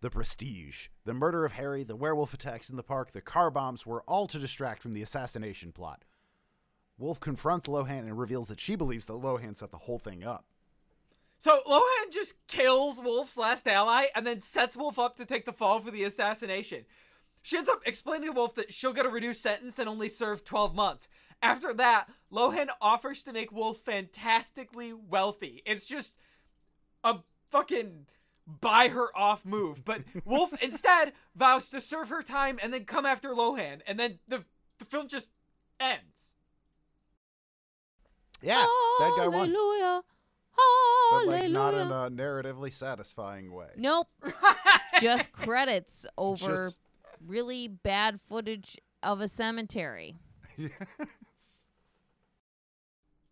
the 0.00 0.10
prestige, 0.10 0.88
the 1.04 1.14
murder 1.14 1.46
of 1.46 1.52
Harry, 1.52 1.82
the 1.82 1.96
werewolf 1.96 2.34
attacks 2.34 2.68
in 2.68 2.76
the 2.76 2.82
park, 2.82 3.12
the 3.12 3.22
car 3.22 3.50
bombs 3.50 3.86
were 3.86 4.02
all 4.02 4.26
to 4.26 4.38
distract 4.38 4.82
from 4.82 4.92
the 4.92 5.00
assassination 5.00 5.72
plot. 5.72 6.04
Wolf 6.98 7.20
confronts 7.20 7.66
Lohan 7.66 8.00
and 8.00 8.18
reveals 8.18 8.48
that 8.48 8.60
she 8.60 8.76
believes 8.76 9.06
that 9.06 9.14
Lohan 9.14 9.56
set 9.56 9.70
the 9.70 9.78
whole 9.78 9.98
thing 9.98 10.22
up. 10.22 10.44
So 11.44 11.60
Lohan 11.68 12.10
just 12.10 12.36
kills 12.46 12.98
Wolf's 12.98 13.36
last 13.36 13.68
ally 13.68 14.06
and 14.16 14.26
then 14.26 14.40
sets 14.40 14.78
Wolf 14.78 14.98
up 14.98 15.16
to 15.16 15.26
take 15.26 15.44
the 15.44 15.52
fall 15.52 15.78
for 15.78 15.90
the 15.90 16.04
assassination. 16.04 16.86
she 17.42 17.58
ends 17.58 17.68
up 17.68 17.82
explaining 17.84 18.30
to 18.30 18.32
Wolf 18.32 18.54
that 18.54 18.72
she'll 18.72 18.94
get 18.94 19.04
a 19.04 19.10
reduced 19.10 19.42
sentence 19.42 19.78
and 19.78 19.86
only 19.86 20.08
serve 20.08 20.42
12 20.42 20.74
months. 20.74 21.06
After 21.42 21.74
that, 21.74 22.08
Lohan 22.32 22.68
offers 22.80 23.22
to 23.24 23.32
make 23.34 23.52
Wolf 23.52 23.76
fantastically 23.76 24.94
wealthy. 24.94 25.62
It's 25.66 25.86
just 25.86 26.16
a 27.04 27.16
fucking 27.50 28.06
buy 28.46 28.88
her 28.88 29.14
off 29.14 29.44
move. 29.44 29.84
But 29.84 30.04
Wolf 30.24 30.54
instead 30.62 31.12
vows 31.36 31.68
to 31.68 31.80
serve 31.82 32.08
her 32.08 32.22
time 32.22 32.58
and 32.62 32.72
then 32.72 32.86
come 32.86 33.04
after 33.04 33.34
Lohan, 33.34 33.82
and 33.86 34.00
then 34.00 34.18
the 34.26 34.46
the 34.78 34.86
film 34.86 35.08
just 35.08 35.28
ends. 35.78 36.36
Yeah, 38.40 38.66
bad 38.98 39.12
guy 39.14 39.28
won. 39.28 39.52
Hallelujah. 40.56 41.26
But 41.26 41.26
like 41.42 41.50
not 41.50 41.74
in 41.74 41.90
a 41.90 42.10
narratively 42.22 42.72
satisfying 42.72 43.52
way. 43.52 43.68
Nope. 43.76 44.08
Just 45.00 45.32
credits 45.32 46.06
over 46.16 46.66
Just- 46.66 46.78
really 47.24 47.68
bad 47.68 48.20
footage 48.20 48.78
of 49.02 49.20
a 49.20 49.28
cemetery. 49.28 50.16
yes. 50.56 50.70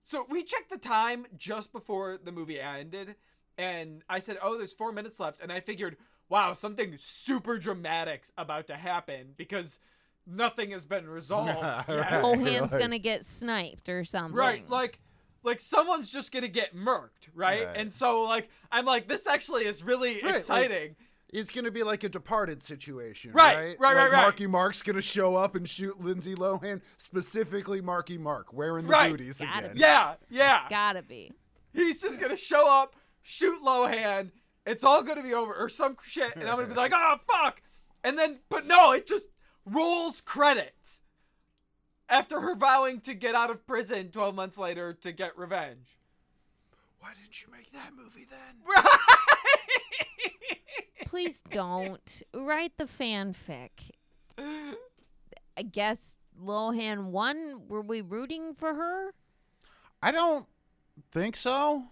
So 0.02 0.26
we 0.28 0.42
checked 0.42 0.70
the 0.70 0.78
time 0.78 1.26
just 1.36 1.72
before 1.72 2.18
the 2.22 2.32
movie 2.32 2.60
ended, 2.60 3.14
and 3.56 4.02
I 4.08 4.18
said, 4.18 4.36
"Oh, 4.42 4.58
there's 4.58 4.72
four 4.72 4.92
minutes 4.92 5.18
left," 5.18 5.40
and 5.40 5.50
I 5.50 5.60
figured, 5.60 5.96
"Wow, 6.28 6.52
something 6.52 6.94
super 6.98 7.56
dramatic's 7.58 8.30
about 8.36 8.66
to 8.66 8.74
happen 8.76 9.32
because 9.36 9.78
nothing 10.26 10.72
has 10.72 10.84
been 10.84 11.08
resolved." 11.08 11.48
yet." 11.62 11.88
Right. 11.88 12.22
Lohan's 12.22 12.72
like- 12.72 12.80
gonna 12.80 12.98
get 12.98 13.24
sniped 13.24 13.88
or 13.88 14.04
something. 14.04 14.36
Right, 14.36 14.68
like 14.68 15.00
like 15.44 15.60
someone's 15.60 16.12
just 16.12 16.32
gonna 16.32 16.48
get 16.48 16.74
murked, 16.74 17.28
right? 17.34 17.66
Right. 17.66 17.76
And 17.76 17.92
so 17.92 18.22
like 18.24 18.48
I'm 18.70 18.84
like 18.84 19.08
this 19.08 19.26
actually 19.26 19.64
is 19.66 19.82
really 19.82 20.20
like- 20.22 20.36
exciting. 20.36 20.96
It's 21.34 21.50
gonna 21.50 21.70
be 21.70 21.82
like 21.82 22.04
a 22.04 22.10
Departed 22.10 22.62
situation, 22.62 23.32
Right, 23.32 23.56
right? 23.56 23.76
right, 23.80 23.96
right, 23.96 24.02
like 24.02 24.12
right. 24.12 24.20
Marky 24.22 24.46
Mark's 24.46 24.82
gonna 24.82 25.00
show 25.00 25.34
up 25.34 25.54
and 25.54 25.66
shoot 25.66 25.98
Lindsay 25.98 26.34
Lohan, 26.34 26.82
specifically 26.98 27.80
Marky 27.80 28.18
Mark, 28.18 28.52
wearing 28.52 28.84
the 28.86 28.92
Right. 28.92 29.10
booties 29.12 29.40
Gotta 29.40 29.58
again. 29.58 29.74
be. 29.74 29.80
yeah, 29.80 30.14
yeah. 30.28 30.66
Gotta 30.68 31.00
be. 31.02 31.32
He's 31.72 32.02
just 32.02 32.20
gonna 32.20 32.36
show 32.36 32.68
up, 32.70 32.96
shoot 33.22 33.62
Lohan. 33.62 34.30
It's 34.66 34.84
all 34.84 35.02
gonna 35.02 35.22
be 35.22 35.32
over 35.32 35.54
or 35.54 35.68
some 35.70 35.96
shit, 36.02 36.36
and 36.36 36.48
I'm 36.50 36.56
gonna 36.56 36.68
be 36.68 36.74
like, 36.74 36.92
oh 36.94 37.16
fuck, 37.30 37.62
and 38.04 38.18
then 38.18 38.40
but 38.50 38.66
no, 38.66 38.92
it 38.92 39.06
just 39.06 39.28
rolls 39.64 40.20
credits 40.20 41.00
after 42.12 42.40
her 42.40 42.54
vowing 42.54 43.00
to 43.00 43.14
get 43.14 43.34
out 43.34 43.50
of 43.50 43.66
prison 43.66 44.10
12 44.10 44.34
months 44.34 44.58
later 44.58 44.92
to 44.92 45.10
get 45.10 45.36
revenge. 45.36 45.96
Why 47.00 47.14
didn't 47.20 47.42
you 47.42 47.48
make 47.50 47.72
that 47.72 47.92
movie 47.96 48.26
then? 48.30 48.60
Please 51.06 51.42
don't 51.50 52.22
write 52.34 52.72
the 52.76 52.84
fanfic. 52.84 53.90
I 54.38 55.62
guess 55.62 56.18
Lohan 56.40 57.06
won. 57.06 57.62
Were 57.66 57.80
we 57.80 58.02
rooting 58.02 58.54
for 58.54 58.74
her? 58.74 59.14
I 60.02 60.12
don't 60.12 60.46
think 61.10 61.34
so. 61.34 61.84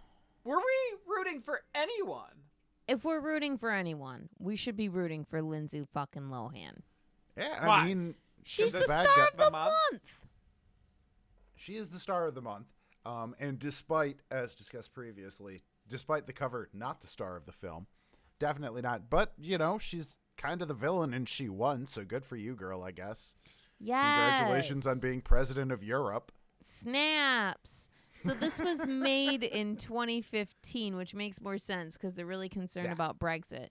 Were 0.45 0.59
we 0.59 1.15
rooting 1.17 1.41
for 1.41 1.63
anyone? 1.75 2.45
If 2.87 3.05
we're 3.05 3.21
rooting 3.21 3.57
for 3.57 3.71
anyone, 3.71 4.29
we 4.39 4.57
should 4.57 4.77
be 4.77 4.89
rooting 4.89 5.25
for 5.25 5.41
Lindsay 5.41 5.87
fucking 5.95 6.25
Lohan. 6.25 6.81
Yeah, 7.37 7.67
Why? 7.67 7.81
I 7.81 7.87
mean, 7.87 8.15
She's 8.51 8.73
the 8.73 8.79
the 8.81 8.85
star 8.85 9.05
guy. 9.05 9.27
of 9.31 9.37
the 9.37 9.45
The 9.45 9.51
month? 9.51 9.75
month. 9.93 10.03
She 11.57 11.77
is 11.77 11.91
the 11.91 11.99
star 11.99 12.27
of 12.27 12.35
the 12.35 12.43
month. 12.43 12.67
Um, 13.05 13.35
and 13.39 13.59
despite, 13.59 14.19
as 14.31 14.55
discussed 14.55 14.93
previously, 14.93 15.63
despite 15.89 16.27
the 16.27 16.33
cover 16.33 16.69
not 16.73 17.01
the 17.01 17.07
star 17.07 17.37
of 17.37 17.47
the 17.47 17.53
film, 17.53 17.87
definitely 18.39 18.83
not. 18.83 19.09
But 19.11 19.33
you 19.41 19.57
know, 19.59 19.79
she's 19.79 20.19
kind 20.37 20.61
of 20.63 20.69
the 20.69 20.75
villain, 20.75 21.15
and 21.15 21.29
she 21.29 21.49
won. 21.49 21.87
So 21.87 22.05
good 22.05 22.25
for 22.27 22.37
you, 22.37 22.55
girl. 22.55 22.83
I 22.83 22.91
guess. 22.91 23.35
Yeah. 23.79 24.37
Congratulations 24.37 24.87
on 24.87 24.99
being 24.99 25.21
president 25.23 25.73
of 25.73 25.83
Europe. 25.83 26.33
snaps. 26.61 27.89
So 28.19 28.35
this 28.35 28.61
was 28.61 28.87
made 28.87 29.43
in 29.43 29.77
2015, 29.77 30.97
which 30.99 31.15
makes 31.15 31.41
more 31.41 31.57
sense 31.57 31.97
because 31.97 32.15
they're 32.17 32.27
really 32.27 32.51
concerned 32.51 32.87
Yeah. 32.89 32.93
about 32.93 33.19
Brexit. 33.19 33.69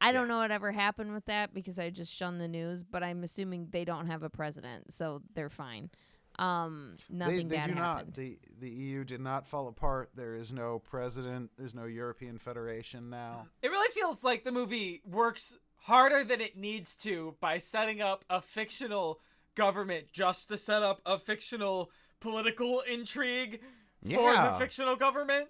I 0.00 0.12
don't 0.12 0.28
know 0.28 0.38
what 0.38 0.50
ever 0.50 0.72
happened 0.72 1.14
with 1.14 1.24
that 1.26 1.54
because 1.54 1.78
I 1.78 1.90
just 1.90 2.14
shunned 2.14 2.40
the 2.40 2.48
news, 2.48 2.82
but 2.82 3.02
I'm 3.02 3.22
assuming 3.22 3.68
they 3.70 3.84
don't 3.84 4.06
have 4.06 4.22
a 4.22 4.30
president, 4.30 4.92
so 4.92 5.22
they're 5.34 5.48
fine. 5.48 5.90
Um, 6.38 6.96
nothing 7.08 7.48
they, 7.48 7.56
they 7.56 7.56
bad 7.56 7.66
do 7.68 7.74
happened. 7.74 8.08
not. 8.08 8.14
The 8.16 8.38
the 8.58 8.68
EU 8.68 9.04
did 9.04 9.20
not 9.20 9.46
fall 9.46 9.68
apart. 9.68 10.10
There 10.14 10.34
is 10.34 10.52
no 10.52 10.80
president. 10.80 11.50
There's 11.56 11.74
no 11.74 11.84
European 11.84 12.38
Federation 12.38 13.08
now. 13.08 13.46
It 13.62 13.68
really 13.68 13.92
feels 13.92 14.24
like 14.24 14.44
the 14.44 14.52
movie 14.52 15.00
works 15.06 15.56
harder 15.82 16.24
than 16.24 16.40
it 16.40 16.56
needs 16.56 16.96
to 16.96 17.36
by 17.40 17.58
setting 17.58 18.00
up 18.02 18.24
a 18.28 18.40
fictional 18.40 19.20
government 19.54 20.06
just 20.12 20.48
to 20.48 20.58
set 20.58 20.82
up 20.82 21.00
a 21.06 21.18
fictional 21.18 21.90
political 22.20 22.80
intrigue 22.90 23.60
for 24.02 24.32
the 24.32 24.54
fictional 24.58 24.96
government. 24.96 25.48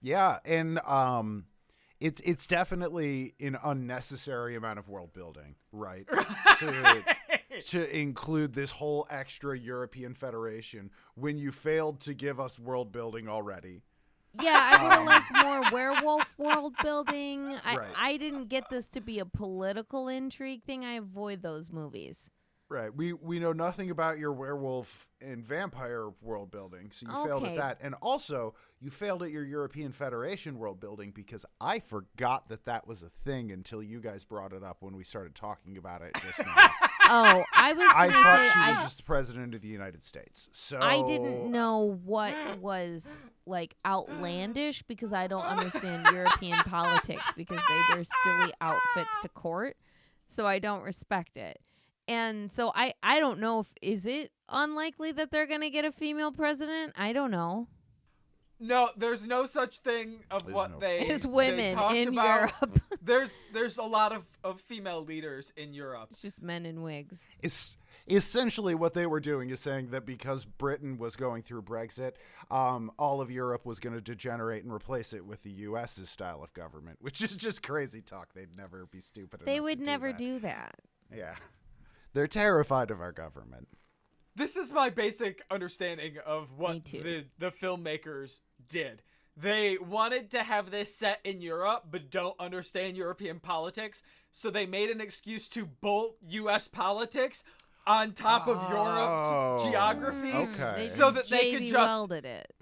Yeah, 0.00 0.38
and 0.44 0.78
um, 0.80 1.44
it's 2.02 2.20
it's 2.22 2.46
definitely 2.46 3.34
an 3.40 3.56
unnecessary 3.62 4.56
amount 4.56 4.80
of 4.80 4.88
world 4.88 5.12
building, 5.12 5.54
right? 5.70 6.06
to 6.58 7.04
to 7.66 7.96
include 7.96 8.54
this 8.54 8.72
whole 8.72 9.06
extra 9.08 9.56
European 9.56 10.14
Federation 10.14 10.90
when 11.14 11.38
you 11.38 11.52
failed 11.52 12.00
to 12.00 12.14
give 12.14 12.40
us 12.40 12.58
world 12.58 12.90
building 12.90 13.28
already. 13.28 13.82
Yeah, 14.40 14.70
I 14.72 14.82
would 14.82 14.92
have 14.92 15.00
um, 15.00 15.06
liked 15.06 15.30
more 15.44 15.62
werewolf 15.70 16.24
world 16.38 16.74
building. 16.82 17.54
I, 17.62 17.76
Right. 17.76 17.92
I 17.96 18.16
didn't 18.16 18.48
get 18.48 18.70
this 18.70 18.88
to 18.88 19.00
be 19.00 19.18
a 19.18 19.26
political 19.26 20.08
intrigue 20.08 20.64
thing. 20.64 20.84
I 20.84 20.94
avoid 20.94 21.42
those 21.42 21.70
movies. 21.70 22.30
Right. 22.72 22.94
We 22.94 23.12
we 23.12 23.38
know 23.38 23.52
nothing 23.52 23.90
about 23.90 24.18
your 24.18 24.32
werewolf 24.32 25.08
and 25.20 25.44
vampire 25.44 26.08
world 26.22 26.50
building, 26.50 26.90
so 26.90 27.06
you 27.06 27.28
failed 27.28 27.44
at 27.44 27.56
that. 27.56 27.78
And 27.82 27.94
also, 28.00 28.54
you 28.80 28.88
failed 28.88 29.22
at 29.22 29.30
your 29.30 29.44
European 29.44 29.92
Federation 29.92 30.58
world 30.58 30.80
building 30.80 31.10
because 31.10 31.44
I 31.60 31.80
forgot 31.80 32.48
that 32.48 32.64
that 32.64 32.86
was 32.86 33.02
a 33.02 33.10
thing 33.10 33.52
until 33.52 33.82
you 33.82 34.00
guys 34.00 34.24
brought 34.24 34.54
it 34.54 34.62
up 34.62 34.78
when 34.80 34.96
we 34.96 35.04
started 35.04 35.34
talking 35.34 35.76
about 35.76 36.00
it 36.00 36.14
just 36.14 36.38
now. 36.38 36.70
Oh, 37.14 37.44
I 37.52 37.72
was 37.72 37.92
I 37.94 38.08
thought 38.08 38.44
say 38.46 38.52
she 38.52 38.60
I, 38.60 38.70
was 38.70 38.78
just 38.78 38.96
the 38.98 39.02
president 39.02 39.54
of 39.54 39.60
the 39.60 39.68
United 39.68 40.02
States. 40.02 40.48
So 40.52 40.78
I 40.80 41.02
didn't 41.02 41.50
know 41.50 41.98
what 42.04 42.34
was 42.60 43.24
like 43.44 43.74
outlandish 43.84 44.82
because 44.84 45.12
I 45.12 45.26
don't 45.26 45.44
understand 45.44 46.06
European 46.12 46.58
politics 46.60 47.24
because 47.36 47.60
they 47.68 47.80
wear 47.90 48.04
silly 48.22 48.52
outfits 48.62 49.18
to 49.22 49.28
court. 49.28 49.76
So 50.26 50.46
I 50.46 50.58
don't 50.58 50.82
respect 50.84 51.36
it. 51.36 51.60
And 52.08 52.50
so 52.52 52.72
I 52.74 52.94
I 53.02 53.20
don't 53.20 53.38
know 53.38 53.60
if 53.60 53.72
is 53.80 54.06
it 54.06 54.32
unlikely 54.48 55.12
that 55.12 55.30
they're 55.30 55.46
going 55.46 55.60
to 55.60 55.70
get 55.70 55.84
a 55.84 55.92
female 55.92 56.32
president? 56.32 56.92
I 56.96 57.12
don't 57.12 57.30
know. 57.30 57.68
No, 58.64 58.90
there's 58.96 59.26
no 59.26 59.46
such 59.46 59.78
thing 59.78 60.20
of 60.30 60.44
There's 60.44 60.54
what 60.54 60.70
no- 60.72 60.78
they 60.78 61.00
Is 61.00 61.26
women 61.26 61.74
talked 61.74 61.96
in 61.96 62.08
about. 62.08 62.52
Europe. 62.62 62.80
There's 63.02 63.40
there's 63.52 63.78
a 63.78 63.82
lot 63.82 64.12
of, 64.12 64.24
of 64.44 64.60
female 64.60 65.04
leaders 65.04 65.52
in 65.56 65.74
Europe. 65.74 66.06
it's 66.12 66.22
just 66.22 66.40
men 66.40 66.64
in 66.64 66.82
wigs. 66.82 67.26
Es- 67.42 67.76
essentially 68.08 68.76
what 68.76 68.94
they 68.94 69.06
were 69.06 69.18
doing 69.18 69.50
is 69.50 69.58
saying 69.58 69.88
that 69.90 70.06
because 70.06 70.44
Britain 70.44 70.96
was 70.98 71.16
going 71.16 71.42
through 71.42 71.62
Brexit, 71.62 72.12
um, 72.52 72.92
all 73.00 73.20
of 73.20 73.28
Europe 73.32 73.66
was 73.66 73.80
going 73.80 73.94
to 73.96 74.00
degenerate 74.00 74.62
and 74.62 74.72
replace 74.72 75.12
it 75.12 75.26
with 75.26 75.42
the 75.42 75.50
U.S.'s 75.50 76.08
style 76.08 76.44
of 76.44 76.52
government, 76.54 76.98
which 77.00 77.20
is 77.20 77.36
just 77.36 77.64
crazy 77.64 78.00
talk. 78.00 78.32
They'd 78.34 78.56
never 78.56 78.86
be 78.86 79.00
stupid. 79.00 79.40
They 79.44 79.54
enough 79.56 79.64
would 79.64 79.78
to 79.80 79.84
never 79.84 80.08
that. 80.12 80.18
do 80.18 80.38
that. 80.38 80.74
Yeah, 81.12 81.34
they're 82.12 82.26
terrified 82.26 82.90
of 82.90 83.00
our 83.00 83.12
government. 83.12 83.68
This 84.34 84.56
is 84.56 84.72
my 84.72 84.88
basic 84.90 85.42
understanding 85.50 86.16
of 86.24 86.52
what 86.58 86.84
the 86.86 87.26
the 87.38 87.50
filmmakers 87.50 88.40
did. 88.68 89.02
They 89.36 89.78
wanted 89.78 90.30
to 90.32 90.42
have 90.42 90.70
this 90.70 90.94
set 90.94 91.20
in 91.24 91.40
Europe, 91.40 91.84
but 91.90 92.10
don't 92.10 92.38
understand 92.38 92.96
European 92.96 93.40
politics, 93.40 94.02
so 94.30 94.50
they 94.50 94.66
made 94.66 94.90
an 94.90 95.00
excuse 95.00 95.48
to 95.50 95.64
bolt 95.66 96.16
U.S. 96.28 96.68
politics 96.68 97.42
on 97.86 98.12
top 98.12 98.46
of 98.46 98.56
Oh. 98.60 99.58
Europe's 99.58 99.64
geography, 99.70 100.32
Okay. 100.34 100.84
Mm, 100.84 100.86
so 100.86 101.10
that 101.10 101.28
they 101.28 101.52
could 101.52 101.62
JV 101.62 101.70
just- 101.70 101.88
welded 101.88 102.24
it. 102.26 102.52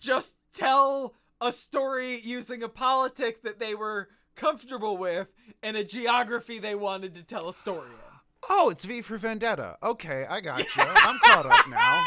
just 0.00 0.36
tell 0.52 1.14
a 1.40 1.52
story 1.52 2.18
using 2.20 2.62
a 2.62 2.68
politic 2.68 3.42
that 3.42 3.58
they 3.60 3.74
were 3.74 4.08
comfortable 4.34 4.96
with 4.96 5.28
and 5.62 5.76
a 5.76 5.84
geography 5.84 6.58
they 6.58 6.74
wanted 6.74 7.14
to 7.14 7.22
tell 7.22 7.48
a 7.48 7.54
story 7.54 7.88
in. 7.90 8.07
Oh, 8.48 8.70
it's 8.70 8.84
V 8.84 9.02
for 9.02 9.16
Vendetta. 9.18 9.76
Okay, 9.82 10.26
I 10.28 10.40
got 10.40 10.58
you. 10.60 10.66
I'm 10.86 11.18
caught 11.24 11.46
up 11.46 11.68
now. 11.68 12.06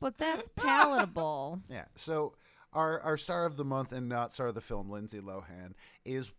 But 0.00 0.16
that's 0.18 0.48
palatable. 0.56 1.60
Yeah. 1.68 1.84
So 1.94 2.34
our 2.72 3.00
our 3.00 3.16
star 3.16 3.44
of 3.44 3.56
the 3.56 3.64
month 3.64 3.92
and 3.92 4.08
not 4.08 4.32
star 4.32 4.48
of 4.48 4.54
the 4.54 4.60
film, 4.60 4.88
Lindsay 4.90 5.20
Lohan, 5.20 5.72
is 6.04 6.32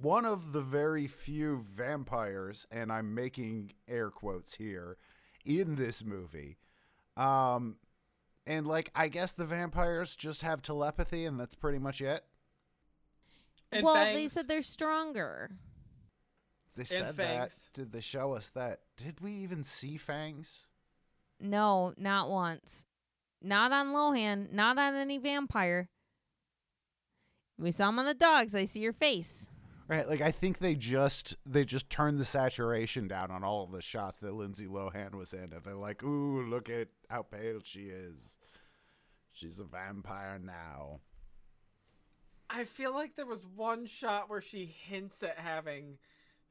one 0.00 0.24
of 0.24 0.52
the 0.52 0.60
very 0.62 1.06
few 1.06 1.58
vampires, 1.58 2.66
and 2.70 2.90
I'm 2.92 3.14
making 3.14 3.72
air 3.88 4.10
quotes 4.10 4.54
here, 4.54 4.96
in 5.44 5.76
this 5.76 6.04
movie. 6.04 6.56
Um, 7.16 7.76
and 8.46 8.66
like 8.66 8.90
I 8.94 9.08
guess 9.08 9.32
the 9.34 9.44
vampires 9.44 10.16
just 10.16 10.42
have 10.42 10.62
telepathy, 10.62 11.26
and 11.26 11.38
that's 11.38 11.54
pretty 11.54 11.78
much 11.78 12.00
it. 12.00 12.24
And 13.72 13.84
well, 13.84 13.94
they 13.94 14.14
thanks- 14.14 14.32
said 14.32 14.48
they're 14.48 14.62
stronger. 14.62 15.50
They 16.80 16.96
said 16.96 17.08
that. 17.08 17.16
Fangs. 17.16 17.70
Did 17.72 17.92
they 17.92 18.00
show 18.00 18.32
us 18.32 18.48
that? 18.50 18.80
Did 18.96 19.20
we 19.20 19.32
even 19.34 19.62
see 19.62 19.96
fangs? 19.96 20.66
No, 21.38 21.94
not 21.96 22.30
once. 22.30 22.86
Not 23.42 23.72
on 23.72 23.88
Lohan. 23.88 24.52
Not 24.52 24.78
on 24.78 24.94
any 24.94 25.18
vampire. 25.18 25.88
We 27.58 27.70
saw 27.70 27.90
him 27.90 27.98
on 27.98 28.06
the 28.06 28.14
dogs. 28.14 28.54
I 28.54 28.64
see 28.64 28.80
your 28.80 28.92
face. 28.92 29.48
Right, 29.88 30.08
like 30.08 30.20
I 30.20 30.30
think 30.30 30.58
they 30.58 30.76
just 30.76 31.36
they 31.44 31.64
just 31.64 31.90
turned 31.90 32.20
the 32.20 32.24
saturation 32.24 33.08
down 33.08 33.32
on 33.32 33.42
all 33.42 33.64
of 33.64 33.72
the 33.72 33.82
shots 33.82 34.18
that 34.20 34.32
Lindsay 34.32 34.66
Lohan 34.66 35.16
was 35.16 35.34
in. 35.34 35.52
And 35.52 35.64
they're 35.64 35.74
like, 35.74 36.04
"Ooh, 36.04 36.42
look 36.42 36.70
at 36.70 36.88
how 37.08 37.22
pale 37.22 37.60
she 37.64 37.86
is. 37.86 38.38
She's 39.32 39.58
a 39.58 39.64
vampire 39.64 40.38
now." 40.38 41.00
I 42.48 42.64
feel 42.64 42.94
like 42.94 43.16
there 43.16 43.26
was 43.26 43.46
one 43.46 43.86
shot 43.86 44.30
where 44.30 44.40
she 44.40 44.64
hints 44.64 45.22
at 45.22 45.38
having 45.38 45.98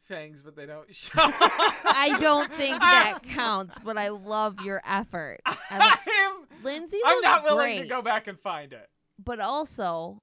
fangs, 0.06 0.42
but 0.42 0.56
they 0.56 0.66
don't 0.66 0.94
show. 0.96 1.12
I 1.20 2.18
don't 2.20 2.52
think 2.54 2.80
that 2.80 3.20
counts, 3.24 3.78
but 3.84 3.98
I 3.98 4.10
love 4.10 4.60
your 4.62 4.82
effort. 4.86 5.40
I 5.46 5.78
love- 5.78 6.00
I'm, 6.08 6.64
Lindsay 6.64 6.98
I'm 7.06 7.14
looked 7.16 7.24
not 7.26 7.44
willing 7.44 7.58
great, 7.78 7.82
to 7.84 7.88
go 7.88 8.02
back 8.02 8.28
and 8.28 8.40
find 8.40 8.74
it. 8.74 8.90
but 9.24 9.40
also 9.40 10.22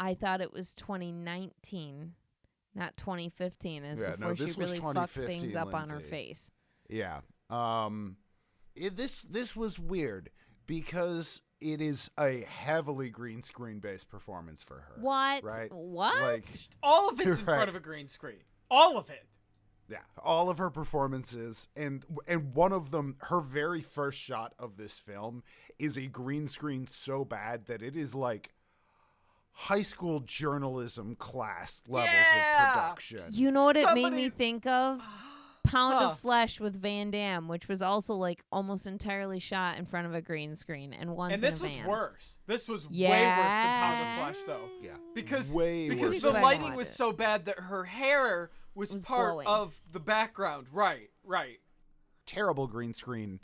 I 0.00 0.14
thought 0.14 0.40
it 0.40 0.52
was 0.52 0.74
2019, 0.74 2.12
not 2.74 2.96
2015, 2.96 3.84
as 3.84 4.00
Yeah, 4.00 4.08
no, 4.10 4.14
before 4.16 4.34
this 4.34 4.54
she 4.54 4.60
was 4.60 4.70
really 4.80 4.94
fucked 4.94 5.10
things 5.10 5.42
2015, 5.42 5.56
up 5.56 5.74
on 5.74 5.88
her 5.88 6.00
face. 6.00 6.50
Yeah. 6.88 7.20
Um 7.50 8.16
it, 8.74 8.96
this 8.96 9.22
this 9.22 9.54
was 9.56 9.78
weird 9.78 10.28
because 10.66 11.40
it 11.60 11.80
is 11.80 12.10
a 12.18 12.40
heavily 12.42 13.08
green 13.08 13.42
screen 13.42 13.78
based 13.78 14.08
performance 14.10 14.62
for 14.62 14.74
her. 14.80 14.94
What? 15.00 15.42
Right? 15.44 15.72
What? 15.72 16.20
Like 16.20 16.44
All 16.82 17.08
of 17.08 17.18
it's 17.20 17.38
in 17.38 17.44
Right. 17.46 17.54
front 17.56 17.68
of 17.70 17.76
a 17.76 17.80
green 17.80 18.08
screen. 18.08 18.40
All 18.70 18.96
of 18.98 19.08
it. 19.10 19.24
yeah, 19.88 19.98
all 20.22 20.50
of 20.50 20.58
her 20.58 20.70
performances 20.70 21.68
and 21.76 22.04
and 22.26 22.54
one 22.54 22.72
of 22.72 22.90
them 22.90 23.16
her 23.20 23.40
very 23.40 23.82
first 23.82 24.20
shot 24.20 24.52
of 24.58 24.76
this 24.76 24.98
film 24.98 25.42
is 25.78 25.96
a 25.96 26.06
green 26.06 26.48
screen 26.48 26.86
so 26.86 27.24
bad 27.24 27.66
that 27.66 27.82
it 27.82 27.96
is 27.96 28.14
like 28.14 28.52
high 29.52 29.82
school 29.82 30.20
journalism 30.20 31.14
class 31.16 31.82
levels 31.88 32.10
Yeah. 32.12 32.62
of 32.62 32.74
production. 32.74 33.20
You 33.30 33.50
know 33.50 33.64
what 33.64 33.76
it 33.76 33.94
made 33.94 34.12
me 34.12 34.28
think 34.30 34.66
of? 34.66 35.00
Pound 35.66 35.94
Huh. 35.98 36.06
of 36.08 36.20
Flesh 36.20 36.60
with 36.60 36.80
Van 36.80 37.10
Damme, 37.10 37.48
which 37.48 37.68
was 37.68 37.82
also 37.82 38.14
like 38.14 38.42
almost 38.50 38.86
entirely 38.86 39.38
shot 39.40 39.78
in 39.78 39.84
front 39.86 40.06
of 40.06 40.14
a 40.14 40.20
green 40.22 40.54
screen 40.56 40.92
and 40.92 41.14
once 41.16 41.34
and 41.34 41.42
this 41.42 41.56
in 41.56 41.60
a 41.60 41.64
was 41.64 41.74
van. 41.76 41.86
worse. 41.86 42.38
This 42.46 42.68
was 42.68 42.86
Yeah. 42.90 43.10
way 43.10 43.26
worse 43.26 43.36
than 43.36 43.80
Pound 43.80 44.08
of 44.08 44.24
Flesh, 44.34 44.44
though. 44.46 44.70
yeah. 44.82 44.96
Because 45.14 45.52
way 45.52 45.88
because 45.88 46.12
worse 46.12 46.22
the 46.22 46.30
lighting 46.32 46.74
was 46.74 46.88
it. 46.88 46.92
so 46.92 47.12
bad 47.12 47.44
that 47.46 47.58
her 47.58 47.84
hair 47.84 48.50
was, 48.74 48.92
Was 48.94 49.04
part 49.04 49.32
blowing. 49.32 49.46
of 49.46 49.80
the 49.90 50.00
background. 50.00 50.66
Right, 50.72 51.10
right. 51.24 51.58
terrible 52.26 52.66
green 52.66 52.92
screen 52.92 53.40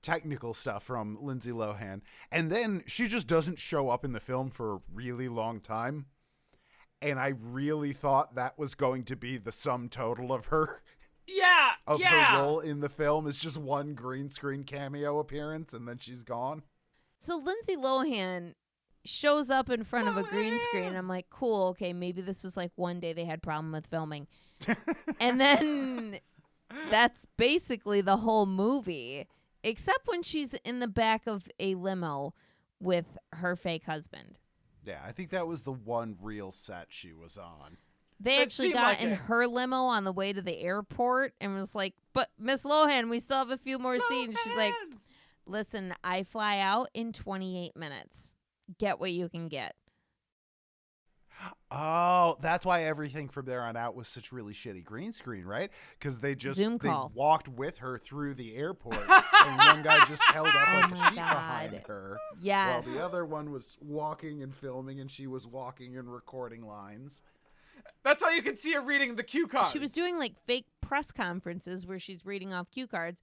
technical 0.00 0.52
stuff 0.54 0.82
from 0.82 1.16
Lindsay 1.22 1.52
Lohan. 1.52 2.00
And 2.32 2.50
then 2.50 2.82
she 2.86 3.06
just 3.06 3.26
doesn't 3.28 3.58
show 3.60 3.88
up 3.88 4.04
in 4.04 4.12
the 4.12 4.20
film 4.20 4.50
for 4.50 4.74
a 4.74 4.80
really 4.92 5.28
long 5.28 5.60
time. 5.60 6.06
And 7.00 7.18
I 7.20 7.34
really 7.40 7.92
thought 7.92 8.34
that 8.36 8.58
was 8.58 8.74
going 8.74 9.04
to 9.04 9.16
be 9.16 9.36
the 9.36 9.52
sum 9.52 9.88
total 9.88 10.32
of 10.32 10.46
her 10.46 10.80
Yeah, 11.32 11.70
of 11.86 12.00
yeah. 12.00 12.36
her 12.36 12.42
role 12.42 12.60
in 12.60 12.80
the 12.80 12.88
film 12.88 13.26
is 13.26 13.40
just 13.40 13.56
one 13.56 13.94
green 13.94 14.30
screen 14.30 14.64
cameo 14.64 15.18
appearance 15.18 15.72
and 15.72 15.88
then 15.88 15.98
she's 15.98 16.22
gone. 16.22 16.62
So 17.18 17.36
Lindsay 17.36 17.76
Lohan 17.76 18.54
shows 19.04 19.50
up 19.50 19.70
in 19.70 19.84
front 19.84 20.08
of 20.08 20.16
a 20.16 20.22
green 20.22 20.58
screen. 20.60 20.92
Lohan! 20.92 20.98
I'm 20.98 21.08
like, 21.08 21.30
cool, 21.30 21.68
okay, 21.68 21.92
maybe 21.92 22.22
this 22.22 22.42
was 22.42 22.56
like 22.56 22.72
one 22.76 23.00
day 23.00 23.12
they 23.12 23.24
had 23.24 23.42
problem 23.42 23.72
with 23.72 23.86
filming. 23.86 24.26
and 25.20 25.40
then 25.40 26.18
that's 26.90 27.26
basically 27.36 28.00
the 28.00 28.18
whole 28.18 28.46
movie, 28.46 29.26
except 29.62 30.06
when 30.06 30.22
she's 30.22 30.54
in 30.64 30.80
the 30.80 30.88
back 30.88 31.26
of 31.26 31.48
a 31.58 31.74
limo 31.74 32.34
with 32.80 33.18
her 33.34 33.56
fake 33.56 33.84
husband. 33.84 34.38
Yeah, 34.84 35.00
I 35.06 35.12
think 35.12 35.30
that 35.30 35.46
was 35.46 35.62
the 35.62 35.72
one 35.72 36.16
real 36.20 36.50
set 36.50 36.86
she 36.90 37.12
was 37.12 37.38
on. 37.38 37.78
They 38.22 38.38
It 38.38 38.42
actually 38.42 38.72
got 38.72 38.84
like 38.84 39.02
in 39.02 39.10
it. 39.10 39.14
her 39.16 39.46
limo 39.46 39.82
on 39.84 40.04
the 40.04 40.12
way 40.12 40.32
to 40.32 40.40
the 40.42 40.58
airport 40.60 41.34
and 41.40 41.54
was 41.54 41.74
like, 41.74 41.94
"But 42.12 42.28
Miss 42.38 42.62
Lohan, 42.64 43.10
we 43.10 43.18
still 43.18 43.38
have 43.38 43.50
a 43.50 43.58
few 43.58 43.78
more 43.78 43.98
scenes." 43.98 44.38
She's 44.44 44.56
like, 44.56 44.74
"Listen, 45.46 45.92
I 46.04 46.22
fly 46.22 46.58
out 46.60 46.88
in 46.94 47.12
28 47.12 47.76
minutes. 47.76 48.34
Get 48.78 49.00
what 49.00 49.10
you 49.10 49.28
can 49.28 49.48
get." 49.48 49.74
Oh, 51.72 52.36
that's 52.40 52.64
why 52.64 52.84
everything 52.84 53.28
from 53.28 53.46
there 53.46 53.62
on 53.62 53.76
out 53.76 53.96
was 53.96 54.06
such 54.06 54.30
really 54.30 54.52
shitty 54.52 54.84
green 54.84 55.12
screen, 55.12 55.44
right? 55.44 55.70
Because 55.98 56.20
they 56.20 56.36
just 56.36 56.56
Zoom 56.58 56.76
they 56.78 56.88
call. 56.88 57.10
walked 57.14 57.48
with 57.48 57.78
her 57.78 57.98
through 57.98 58.34
the 58.34 58.54
airport, 58.54 58.94
and 59.08 59.58
one 59.58 59.82
guy 59.82 60.04
just 60.06 60.22
held 60.26 60.46
up 60.46 60.54
Oh 60.54 60.76
like 60.76 60.92
a 60.92 60.94
my 60.94 61.08
sheet 61.08 61.14
behind 61.16 61.74
her, 61.88 62.18
Yes. 62.40 62.86
while 62.86 62.94
the 62.94 63.02
other 63.04 63.24
one 63.24 63.50
was 63.50 63.76
walking 63.80 64.42
and 64.42 64.54
filming, 64.54 65.00
and 65.00 65.10
she 65.10 65.26
was 65.26 65.44
walking 65.46 65.96
and 65.96 66.12
recording 66.12 66.64
lines. 66.64 67.22
That's 68.04 68.22
why 68.22 68.34
you 68.34 68.42
could 68.42 68.58
see 68.58 68.72
her 68.72 68.80
reading 68.80 69.14
the 69.14 69.22
cue 69.22 69.46
cards. 69.46 69.70
She 69.70 69.78
was 69.78 69.92
doing 69.92 70.18
like 70.18 70.34
fake 70.46 70.66
press 70.80 71.12
conferences 71.12 71.86
where 71.86 71.98
she's 71.98 72.26
reading 72.26 72.52
off 72.52 72.70
cue 72.70 72.86
cards 72.86 73.22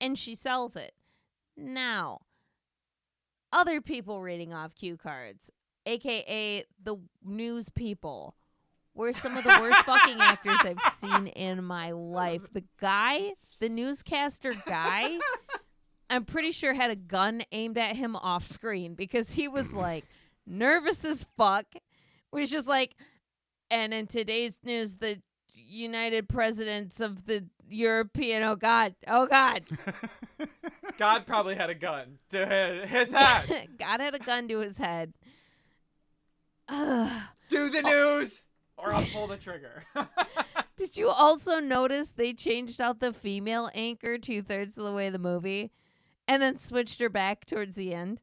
and 0.00 0.18
she 0.18 0.34
sells 0.34 0.76
it. 0.76 0.92
Now, 1.56 2.20
other 3.52 3.80
people 3.80 4.22
reading 4.22 4.52
off 4.52 4.74
cue 4.74 4.96
cards, 4.96 5.50
aka 5.86 6.64
the 6.82 6.96
news 7.24 7.68
people, 7.70 8.34
were 8.94 9.12
some 9.12 9.36
of 9.36 9.44
the 9.44 9.58
worst 9.60 9.80
fucking 9.84 10.20
actors 10.20 10.58
I've 10.62 10.92
seen 10.92 11.28
in 11.28 11.64
my 11.64 11.92
life. 11.92 12.42
The 12.52 12.64
guy, 12.80 13.32
the 13.60 13.68
newscaster 13.68 14.52
guy, 14.66 15.18
I'm 16.10 16.24
pretty 16.24 16.52
sure 16.52 16.74
had 16.74 16.90
a 16.90 16.96
gun 16.96 17.42
aimed 17.52 17.78
at 17.78 17.96
him 17.96 18.16
off 18.16 18.44
screen 18.44 18.94
because 18.94 19.32
he 19.32 19.46
was 19.46 19.72
like 19.72 20.04
nervous 20.46 21.04
as 21.04 21.26
fuck. 21.36 21.66
He 21.72 22.40
was 22.40 22.50
just 22.50 22.66
like, 22.66 22.96
and 23.70 23.92
in 23.94 24.06
today's 24.06 24.58
news, 24.62 24.96
the 24.96 25.20
United 25.54 26.28
Presidents 26.28 27.00
of 27.00 27.26
the 27.26 27.46
European, 27.68 28.42
oh 28.42 28.56
God, 28.56 28.94
oh 29.06 29.26
God, 29.26 29.64
God 30.98 31.26
probably 31.26 31.54
had 31.54 31.70
a 31.70 31.74
gun 31.74 32.18
to 32.30 32.46
his, 32.46 32.88
his 32.88 33.12
head. 33.12 33.68
God 33.78 34.00
had 34.00 34.14
a 34.14 34.18
gun 34.18 34.48
to 34.48 34.58
his 34.58 34.78
head. 34.78 35.14
Ugh. 36.68 37.22
Do 37.48 37.70
the 37.70 37.82
oh. 37.82 38.18
news, 38.20 38.44
or 38.76 38.92
I'll 38.92 39.04
pull 39.04 39.26
the 39.26 39.38
trigger. 39.38 39.84
Did 40.76 40.96
you 40.96 41.08
also 41.08 41.60
notice 41.60 42.10
they 42.10 42.34
changed 42.34 42.80
out 42.80 43.00
the 43.00 43.12
female 43.12 43.70
anchor 43.74 44.18
two 44.18 44.42
thirds 44.42 44.76
of 44.76 44.84
the 44.84 44.92
way 44.92 45.06
of 45.06 45.14
the 45.14 45.18
movie 45.18 45.72
and 46.26 46.42
then 46.42 46.58
switched 46.58 47.00
her 47.00 47.08
back 47.08 47.46
towards 47.46 47.74
the 47.74 47.94
end? 47.94 48.20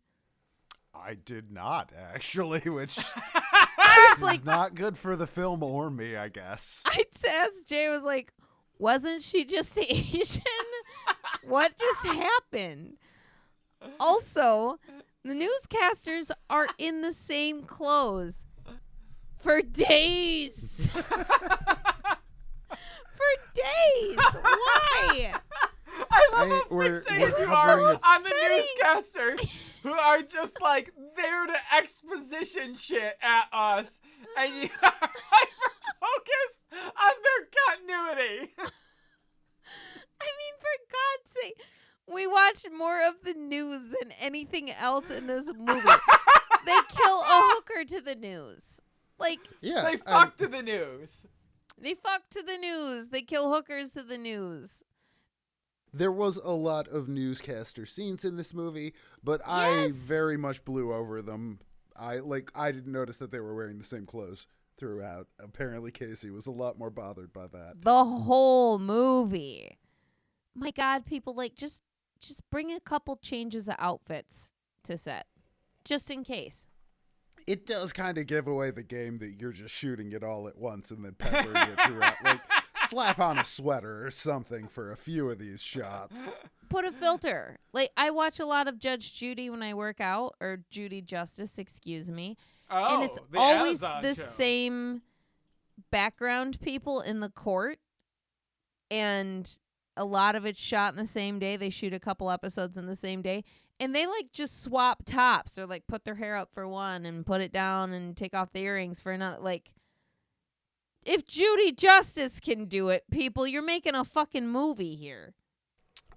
I 0.94 1.16
did 1.16 1.52
not 1.52 1.92
actually, 1.98 2.62
which 2.70 3.00
I 3.16 3.42
was 3.78 4.22
like, 4.22 4.46
not 4.46 4.76
good 4.76 4.98
for 4.98 5.16
the 5.16 5.28
film 5.28 5.64
or 5.64 5.90
me, 5.90 6.16
I 6.16 6.30
guess. 6.30 6.84
I 6.88 7.04
asked 7.28 7.68
Jay, 7.68 7.90
was 7.90 8.04
like, 8.04 8.32
wasn't 8.78 9.22
she 9.22 9.46
just 9.46 9.76
the 9.76 9.86
Asian? 9.92 10.42
what 11.44 11.74
just 11.78 12.06
happened? 12.06 12.98
Also, 14.00 14.80
the 15.24 15.34
newscasters 15.34 16.32
are 16.50 16.68
in 16.78 17.02
the 17.02 17.14
same 17.14 17.64
clothes 17.64 18.46
for 19.38 19.62
days. 19.62 20.88
for 20.92 21.10
days. 23.54 24.18
Why? 24.18 25.34
I 26.12 26.30
love 26.34 26.52
I- 26.52 26.56
how 26.56 26.64
fixated 26.70 27.40
you 27.40 27.54
are 27.54 27.82
on 28.04 28.24
the 28.24 28.30
Setting. 28.30 28.64
newscasters 28.84 29.82
who 29.84 29.92
are 29.92 30.22
just 30.22 30.62
like 30.62 30.92
there 31.16 31.46
to 31.48 31.56
exposition 31.78 32.74
shit 32.76 33.18
at 33.22 33.46
us, 33.54 34.00
and 34.38 34.54
you 34.56 34.70
are 34.84 34.94
hyper 35.02 35.72
focused 36.00 36.64
on 36.98 37.14
their 37.24 37.48
continuity. 37.68 38.54
I 40.22 40.28
mean, 40.40 40.56
for 40.60 40.76
God's 40.92 41.34
sake, 41.42 41.62
we 42.12 42.28
watched 42.28 42.68
more 42.76 43.00
of 43.08 43.16
the 43.24 43.34
news 43.34 43.90
than 43.90 44.12
anything 44.20 44.72
else 44.72 45.10
in 45.10 45.28
this 45.28 45.52
movie. 45.58 45.82
they 46.66 46.78
kill 46.90 47.20
a 47.22 47.54
hooker 47.54 47.84
to 47.86 48.02
the 48.02 48.16
news. 48.16 48.80
Like, 49.20 49.40
Yeah, 49.62 49.82
they 49.84 49.92
and- 49.94 50.04
fuck 50.04 50.38
to 50.38 50.48
the 50.48 50.62
news. 50.62 51.26
they 51.78 51.94
fuck 51.96 52.30
to 52.32 52.42
the 52.44 52.58
news. 52.58 53.10
They 53.10 53.22
kill 53.22 53.52
hookers 53.54 53.92
to 53.92 54.04
the 54.04 54.18
news. 54.18 54.84
There 55.96 56.12
was 56.12 56.38
a 56.44 56.52
lot 56.52 56.88
of 56.90 57.08
newscaster 57.08 57.86
scenes 57.86 58.26
in 58.26 58.36
this 58.36 58.54
movie, 58.54 58.94
but 59.24 59.42
I 59.48 59.92
very 59.94 60.36
much 60.36 60.66
blew 60.66 60.94
over 60.94 61.22
them. 61.22 61.60
I 61.96 62.18
like 62.18 62.52
I 62.54 62.72
didn't 62.74 62.92
notice 62.92 63.18
that 63.18 63.32
they 63.32 63.40
were 63.40 63.56
wearing 63.56 63.78
the 63.78 63.86
same 63.86 64.06
clothes 64.06 64.46
throughout. 64.78 65.28
Apparently 65.40 65.92
Casey 65.92 66.30
was 66.30 66.48
a 66.48 66.52
lot 66.52 66.78
more 66.78 66.90
bothered 66.90 67.32
by 67.32 67.48
that. 67.48 67.82
The 67.82 68.04
whole 68.04 68.78
movie. 68.78 69.78
My 70.54 70.72
God, 70.72 71.06
people 71.06 71.34
like 71.34 71.56
just 71.56 71.82
just 72.20 72.42
bring 72.50 72.72
a 72.72 72.82
couple 72.82 73.16
changes 73.16 73.70
of 73.70 73.76
outfits 73.80 74.52
to 74.84 74.98
set, 74.98 75.28
just 75.86 76.12
in 76.12 76.26
case. 76.26 76.68
It 77.48 77.68
does 77.68 77.94
kind 77.94 78.18
of 78.18 78.26
give 78.26 78.48
away 78.48 78.72
the 78.72 78.84
game 78.84 79.20
that 79.20 79.40
you're 79.40 79.52
just 79.52 79.74
shooting 79.74 80.12
it 80.12 80.24
all 80.24 80.48
at 80.48 80.58
once 80.58 80.90
and 80.90 81.06
then 81.06 81.14
peppering 81.14 81.56
it 81.56 81.80
throughout. 81.88 82.16
Like 82.24 82.42
Slap 82.90 83.20
on 83.20 83.38
a 83.38 83.44
sweater 83.44 84.06
or 84.06 84.12
something 84.12 84.68
for 84.68 84.92
a 84.92 84.98
few 84.98 85.30
of 85.30 85.40
these 85.40 85.62
shots. 85.62 86.44
Put 86.70 86.86
a 86.86 86.92
filter. 86.92 87.58
Like 87.74 87.92
I 87.98 88.12
watch 88.12 88.40
a 88.40 88.46
lot 88.46 88.68
of 88.68 88.80
Judge 88.80 89.14
Judy 89.14 89.50
when 89.50 89.62
I 89.62 89.74
work 89.74 90.02
out, 90.02 90.36
or 90.40 90.60
Judy 90.70 91.02
Justice, 91.02 91.58
excuse 91.58 92.10
me. 92.10 92.38
Oh, 92.70 92.96
and 92.96 93.04
it's 93.04 93.20
oh, 93.20 93.26
the 93.32 93.40
always 93.40 93.84
Amazon 93.84 94.02
the 94.02 94.16
show. 94.16 94.22
same 94.22 95.02
background 95.92 96.60
people 96.62 97.02
in 97.02 97.20
the 97.20 97.30
court 97.30 97.80
and 98.90 99.58
a 99.98 100.06
lot 100.06 100.36
of 100.36 100.46
it's 100.46 100.60
shot 100.60 100.94
in 100.94 100.98
the 100.98 101.06
same 101.06 101.40
day 101.40 101.56
they 101.56 101.70
shoot 101.70 101.94
a 101.94 102.00
couple 102.00 102.32
episodes 102.32 102.78
in 102.78 102.86
the 102.86 102.96
same 102.96 103.22
day 103.22 103.44
and 103.80 103.94
they 103.94 104.06
like 104.06 104.32
just 104.32 104.62
swap 104.62 105.04
tops 105.06 105.58
or 105.58 105.66
like 105.66 105.86
put 105.88 106.06
their 106.06 106.16
hair 106.16 106.36
up 106.36 106.50
for 106.54 106.68
one 106.68 107.06
and 107.06 107.26
put 107.26 107.42
it 107.42 107.52
down 107.52 107.94
and 107.94 108.16
take 108.16 108.34
off 108.34 108.54
the 108.54 108.62
earrings 108.62 109.02
for 109.02 109.12
another 109.12 109.38
like 109.42 109.72
if 111.06 111.26
Judy 111.28 111.72
Justice 111.72 112.40
can 112.40 112.66
do 112.66 112.90
it 112.90 113.04
people 113.12 113.46
you're 113.48 113.62
making 113.62 113.96
a 113.96 114.04
fucking 114.04 114.48
movie 114.48 114.96
here 114.96 115.34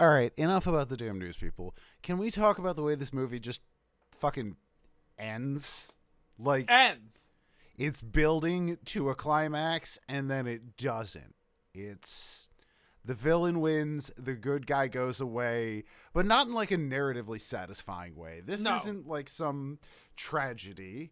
All 0.00 0.08
right, 0.10 0.32
enough 0.36 0.66
about 0.66 0.88
the 0.88 0.96
damn 0.96 1.18
news 1.18 1.36
people. 1.36 1.74
Can 2.02 2.18
we 2.18 2.30
talk 2.30 2.58
about 2.58 2.76
the 2.76 2.82
way 2.82 2.94
this 2.94 3.12
movie 3.12 3.40
just 3.40 3.62
fucking 4.12 4.56
ends? 5.18 5.92
Like 6.38 6.70
ends. 6.70 7.30
it's 7.76 8.00
building 8.00 8.78
to 8.86 9.10
a 9.10 9.14
climax 9.16 9.98
and 10.08 10.30
then 10.30 10.46
it 10.46 10.76
doesn't. 10.76 11.34
It's 11.74 12.48
the 13.04 13.14
villain 13.14 13.60
wins, 13.60 14.10
the 14.16 14.34
good 14.34 14.66
guy 14.66 14.86
goes 14.88 15.20
away, 15.20 15.84
but 16.12 16.26
not 16.26 16.46
in 16.46 16.54
like 16.54 16.70
a 16.70 16.76
narratively 16.76 17.40
satisfying 17.40 18.14
way. 18.14 18.40
This 18.44 18.62
No. 18.62 18.76
isn't 18.76 19.06
like 19.08 19.28
some 19.28 19.78
tragedy. 20.16 21.10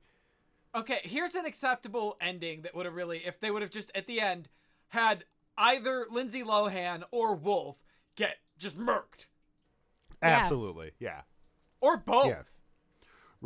Okay, 0.76 1.00
here's 1.02 1.34
an 1.34 1.46
acceptable 1.46 2.16
ending 2.20 2.62
that 2.62 2.74
would 2.74 2.84
have 2.84 2.94
really, 2.94 3.18
if 3.24 3.40
they 3.40 3.50
would 3.50 3.62
have 3.62 3.70
just 3.70 3.90
at 3.94 4.06
the 4.06 4.20
end 4.20 4.48
had 4.88 5.24
either 5.56 6.04
Lindsay 6.10 6.42
Lohan 6.42 7.02
or 7.10 7.34
Wolf 7.34 7.82
get 8.14 8.36
just 8.58 8.78
murked, 8.78 9.26
Yes. 10.22 10.44
Absolutely. 10.44 10.92
Yeah. 10.98 11.22
or 11.80 11.96
both. 11.96 12.26
Yeah. 12.26 12.42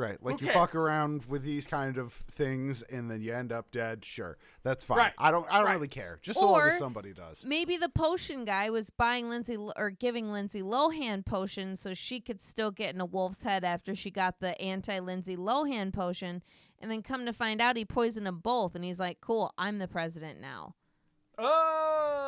Right. 0.00 0.16
Like 0.22 0.40
you 0.40 0.46
cares? 0.46 0.56
fuck 0.56 0.74
around 0.74 1.26
with 1.26 1.42
these 1.42 1.66
kind 1.66 1.98
of 1.98 2.12
things 2.12 2.82
and 2.82 3.10
then 3.10 3.20
you 3.20 3.34
end 3.34 3.52
up 3.52 3.70
dead. 3.70 4.04
Sure. 4.04 4.38
That's 4.62 4.84
fine. 4.84 4.96
Right. 4.98 5.12
I 5.18 5.30
don't 5.30 5.46
I 5.50 5.58
don't 5.58 5.66
Right. 5.66 5.74
really 5.74 5.88
care. 5.88 6.18
Just 6.22 6.40
so 6.40 6.50
long 6.50 6.62
as 6.68 6.78
somebody 6.78 7.12
does. 7.12 7.44
maybe 7.44 7.76
the 7.76 7.88
potion 7.90 8.44
guy 8.44 8.70
was 8.70 8.88
buying 8.90 9.28
Lindsay 9.28 9.56
Lo- 9.58 9.74
or 9.76 9.90
giving 9.90 10.32
Lindsay 10.32 10.62
Lohan 10.62 11.24
potions 11.24 11.80
so 11.80 11.92
she 11.94 12.18
could 12.20 12.40
still 12.40 12.70
get 12.70 12.94
in 12.94 13.00
a 13.00 13.06
wolf's 13.06 13.42
head 13.42 13.62
after 13.62 13.94
she 13.94 14.10
got 14.10 14.40
the 14.40 14.58
anti 14.60 14.98
Lindsay 15.00 15.36
Lohan 15.36 15.92
potion, 15.92 16.42
and 16.78 16.90
then 16.90 17.02
come 17.02 17.26
to 17.26 17.32
find 17.32 17.60
out 17.60 17.76
he 17.76 17.84
poisoned 17.84 18.26
them 18.26 18.38
both, 18.38 18.74
and 18.74 18.82
he's 18.84 18.98
like, 18.98 19.20
"Cool, 19.20 19.52
I'm 19.58 19.78
the 19.78 19.88
president 19.88 20.40
now." 20.40 20.74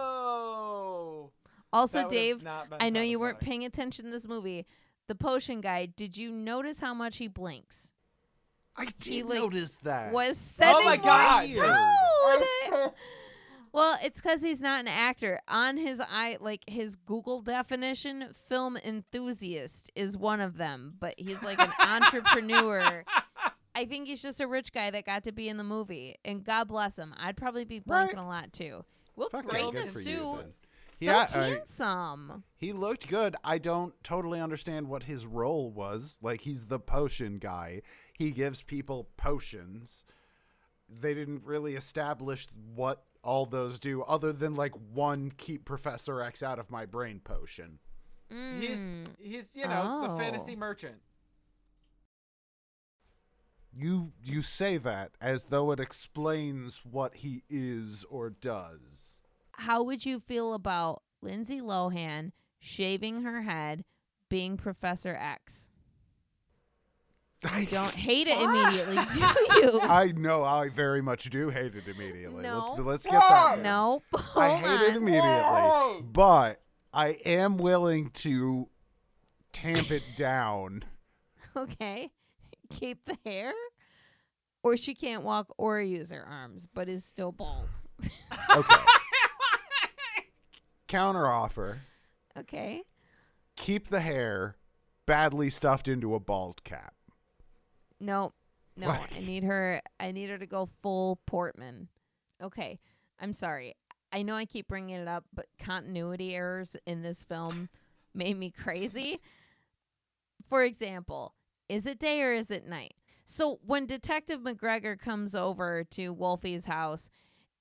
Oh. 0.02 1.30
Also, 1.72 2.06
Dave, 2.08 2.46
I 2.78 2.90
know 2.90 3.00
you 3.00 3.18
weren't 3.18 3.40
paying 3.40 3.64
attention 3.64 4.04
to 4.04 4.10
this 4.10 4.28
movie. 4.28 4.66
The 5.12 5.16
potion 5.16 5.60
guy, 5.60 5.84
did 5.94 6.16
you 6.16 6.30
notice 6.30 6.80
how 6.80 6.94
much 6.94 7.18
he 7.18 7.28
blinks? 7.28 7.92
I 8.74 8.86
did 8.98 9.26
like, 9.26 9.40
notice 9.40 9.76
that. 9.82 10.10
Was 10.10 10.38
oh 10.38 10.64
setting 10.64 10.86
my 10.86 10.96
my 10.96 11.02
God. 11.04 12.72
Weird. 12.72 12.90
Well, 13.74 13.98
it's 14.02 14.22
because 14.22 14.40
he's 14.40 14.62
not 14.62 14.80
an 14.80 14.88
actor. 14.88 15.38
On 15.48 15.76
his 15.76 16.00
i 16.00 16.38
like 16.40 16.62
his 16.66 16.96
Google 16.96 17.42
definition, 17.42 18.28
film 18.48 18.78
enthusiast 18.78 19.90
is 19.94 20.16
one 20.16 20.40
of 20.40 20.56
them, 20.56 20.94
but 20.98 21.14
he's 21.18 21.42
like 21.42 21.60
an 21.60 21.72
entrepreneur. 21.78 23.04
I 23.74 23.84
think 23.84 24.08
he's 24.08 24.22
just 24.22 24.40
a 24.40 24.46
rich 24.46 24.72
guy 24.72 24.90
that 24.90 25.04
got 25.04 25.24
to 25.24 25.32
be 25.32 25.50
in 25.50 25.58
the 25.58 25.64
movie, 25.64 26.16
and 26.24 26.42
God 26.42 26.68
bless 26.68 26.98
him. 26.98 27.12
I'd 27.18 27.36
probably 27.36 27.66
be 27.66 27.80
blinking 27.80 28.18
a 28.18 28.26
lot 28.26 28.50
too. 28.54 28.86
Well, 29.14 29.28
Fuck 29.28 29.44
great 29.44 29.62
yeah, 29.62 29.68
in 29.68 29.76
a 29.76 29.80
you 29.80 29.86
suit, 29.88 30.54
then. 31.06 31.26
so 31.26 31.38
Yeah, 31.38 31.42
I- 31.44 31.48
handsome. 31.50 32.44
He 32.56 32.72
looked 32.72 33.08
good. 33.08 33.36
I 33.44 33.58
don't 33.58 33.94
totally 34.04 34.40
understand 34.40 34.88
what 34.88 35.04
his 35.04 35.26
role 35.26 35.70
was. 35.70 36.18
Like 36.22 36.42
he's 36.42 36.66
the 36.66 36.78
potion 36.78 37.38
guy. 37.38 37.82
He 38.12 38.30
gives 38.32 38.62
people 38.62 39.08
potions. 39.16 40.04
They 40.88 41.14
didn't 41.14 41.44
really 41.44 41.74
establish 41.74 42.46
what 42.74 43.02
all 43.24 43.46
those 43.46 43.78
do 43.78 44.02
other 44.02 44.32
than 44.32 44.54
like 44.54 44.74
one 44.92 45.32
keep 45.36 45.64
Professor 45.64 46.20
X 46.20 46.42
out 46.42 46.58
of 46.58 46.70
my 46.70 46.86
brain 46.86 47.20
potion. 47.22 47.78
He's 48.28 48.80
Mm. 48.80 49.06
he's 49.18 49.56
you 49.56 49.64
know 49.66 50.02
the 50.06 50.12
Oh. 50.14 50.18
fantasy 50.18 50.56
merchant. 50.56 51.00
You 53.74 54.12
you 54.22 54.42
say 54.42 54.76
that 54.78 55.12
as 55.20 55.44
though 55.46 55.70
it 55.72 55.80
explains 55.80 56.84
what 56.84 57.16
he 57.16 57.42
is 57.48 58.04
or 58.10 58.28
does. 58.30 59.11
How 59.52 59.82
would 59.82 60.04
you 60.04 60.18
feel 60.20 60.54
about 60.54 61.02
Lindsay 61.20 61.60
Lohan 61.60 62.32
shaving 62.58 63.22
her 63.22 63.42
head, 63.42 63.84
being 64.28 64.56
Professor 64.56 65.14
X? 65.14 65.70
I 67.44 67.64
don't 67.64 67.94
hate 67.94 68.28
it 68.28 68.40
immediately, 68.40 68.96
do 69.14 69.20
you? 69.56 69.80
I 69.80 70.12
know 70.16 70.44
I 70.44 70.68
very 70.68 71.02
much 71.02 71.28
do 71.30 71.48
hate 71.50 71.74
it 71.74 71.88
immediately. 71.88 72.44
Let's 72.44 72.70
let's 72.78 73.06
get 73.06 73.20
that. 73.20 73.56
Why? 73.56 73.62
no, 73.62 74.02
hold 74.14 74.44
I 74.44 74.50
oh 74.52 74.56
hate 74.56 74.90
it 74.90 74.96
immediately, 74.96 75.30
Whoa. 75.30 76.02
but 76.02 76.62
I 76.92 77.18
am 77.24 77.56
willing 77.58 78.10
to 78.10 78.68
tamp 79.52 79.90
it 79.90 80.04
down. 80.16 80.84
Okay, 81.56 82.10
keep 82.70 83.04
the 83.04 83.18
hair, 83.24 83.52
or 84.62 84.76
she 84.76 84.94
can't 84.94 85.22
walk 85.24 85.52
or 85.58 85.80
use 85.80 86.10
her 86.10 86.24
arms, 86.24 86.66
but 86.72 86.88
is 86.88 87.04
still 87.04 87.32
bald. 87.32 87.68
Okay. 88.56 88.76
Counter 90.92 91.26
offer. 91.26 91.78
Okay, 92.38 92.82
Keep 93.56 93.88
the 93.88 94.00
hair 94.00 94.56
badly 95.06 95.48
stuffed 95.48 95.88
into 95.88 96.14
a 96.14 96.20
bald 96.20 96.62
cap. 96.64 96.92
no, 97.98 98.34
no, 98.76 98.88
I 98.88 99.06
need 99.20 99.42
her. 99.44 99.80
I 99.98 100.12
need 100.12 100.28
her 100.28 100.36
to 100.36 100.44
go 100.46 100.68
full 100.82 101.18
Portman. 101.26 101.88
Okay, 102.42 102.78
I'm 103.18 103.32
sorry. 103.32 103.74
I 104.12 104.20
know 104.20 104.34
I 104.34 104.44
keep 104.44 104.68
bringing 104.68 104.96
it 104.96 105.08
up, 105.08 105.24
but 105.32 105.46
continuity 105.58 106.34
errors 106.34 106.76
in 106.86 107.00
this 107.00 107.24
film 107.24 107.70
made 108.14 108.38
me 108.38 108.50
crazy. 108.50 109.18
For 110.50 110.62
example, 110.62 111.34
is 111.70 111.86
it 111.86 112.00
day 112.00 112.20
or 112.20 112.34
is 112.34 112.50
it 112.50 112.66
night? 112.66 112.92
So 113.24 113.60
when 113.64 113.86
Detective 113.86 114.40
McGregor 114.40 114.98
comes 114.98 115.34
over 115.34 115.84
to 115.92 116.14
Wolfie's 116.14 116.66
house 116.66 117.08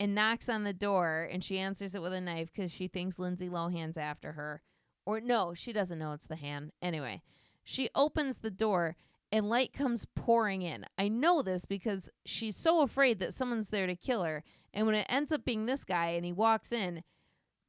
and 0.01 0.15
knocks 0.15 0.49
on 0.49 0.63
the 0.63 0.73
door 0.73 1.29
and 1.31 1.43
she 1.43 1.59
answers 1.59 1.93
it 1.93 2.01
with 2.01 2.11
a 2.11 2.19
knife 2.19 2.51
because 2.51 2.73
she 2.73 2.87
thinks 2.87 3.19
Lindsay 3.19 3.47
Lohan's 3.47 3.97
after 3.97 4.31
her. 4.31 4.63
Or 5.05 5.21
no, 5.21 5.53
she 5.53 5.71
doesn't 5.71 5.99
know 5.99 6.13
it's 6.13 6.25
the 6.25 6.37
hand. 6.37 6.71
Anyway, 6.81 7.21
she 7.63 7.87
opens 7.93 8.39
the 8.39 8.49
door 8.49 8.95
and 9.31 9.47
light 9.47 9.73
comes 9.73 10.07
pouring 10.15 10.63
in. 10.63 10.87
I 10.97 11.07
know 11.07 11.43
this 11.43 11.65
because 11.65 12.09
she's 12.25 12.55
so 12.55 12.81
afraid 12.81 13.19
that 13.19 13.35
someone's 13.35 13.69
there 13.69 13.85
to 13.85 13.95
kill 13.95 14.23
her. 14.23 14.43
And 14.73 14.87
when 14.87 14.95
it 14.95 15.05
ends 15.07 15.31
up 15.31 15.45
being 15.45 15.67
this 15.67 15.83
guy 15.83 16.07
and 16.07 16.25
he 16.25 16.33
walks 16.33 16.71
in, 16.71 17.03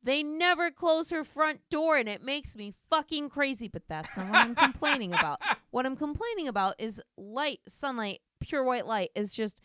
they 0.02 0.22
never 0.22 0.70
close 0.70 1.10
her 1.10 1.24
front 1.24 1.60
door 1.68 1.98
and 1.98 2.08
it 2.08 2.22
makes 2.22 2.56
me 2.56 2.72
fucking 2.88 3.28
crazy. 3.28 3.68
But 3.68 3.82
that's 3.90 4.16
not 4.16 4.30
what 4.30 4.38
I'm 4.38 4.54
complaining 4.54 5.12
about. 5.12 5.38
What 5.70 5.86
I'm 5.86 5.96
complaining 5.96 6.48
about 6.48 6.74
is 6.78 7.00
light, 7.16 7.60
sunlight, 7.66 8.20
pure 8.40 8.62
white 8.62 8.86
light 8.86 9.08
is 9.14 9.32
just 9.32 9.58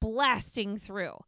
blasting 0.00 0.76
through. 0.76 1.18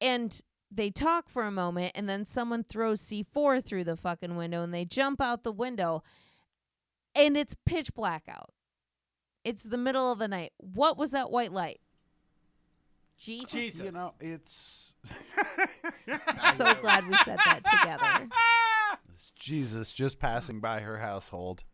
And 0.00 0.40
they 0.70 0.90
talk 0.90 1.28
for 1.28 1.44
a 1.44 1.50
moment 1.50 1.92
and 1.94 2.08
then 2.08 2.24
someone 2.26 2.64
throws 2.64 3.00
C4 3.00 3.64
through 3.64 3.84
the 3.84 3.96
fucking 3.96 4.36
window 4.36 4.62
and 4.62 4.74
they 4.74 4.84
jump 4.84 5.20
out 5.20 5.42
the 5.42 5.52
window 5.52 6.02
and 7.14 7.36
it's 7.36 7.54
pitch 7.64 7.94
black 7.94 8.24
out. 8.28 8.50
It's 9.44 9.62
the 9.62 9.78
middle 9.78 10.10
of 10.10 10.18
the 10.18 10.28
night. 10.28 10.52
What 10.58 10.98
was 10.98 11.12
that 11.12 11.30
white 11.30 11.52
light? 11.52 11.80
Jesus. 13.16 13.52
Jesus. 13.52 13.80
You 13.80 13.92
know, 13.92 14.14
it's 14.20 14.94
So 16.54 16.74
glad 16.74 17.08
we 17.08 17.16
said 17.24 17.38
that 17.44 17.60
together. 17.64 18.28
it's 19.08 19.30
Jesus 19.30 19.92
just 19.92 20.18
passing 20.18 20.60
by 20.60 20.80
her 20.80 20.98
household. 20.98 21.64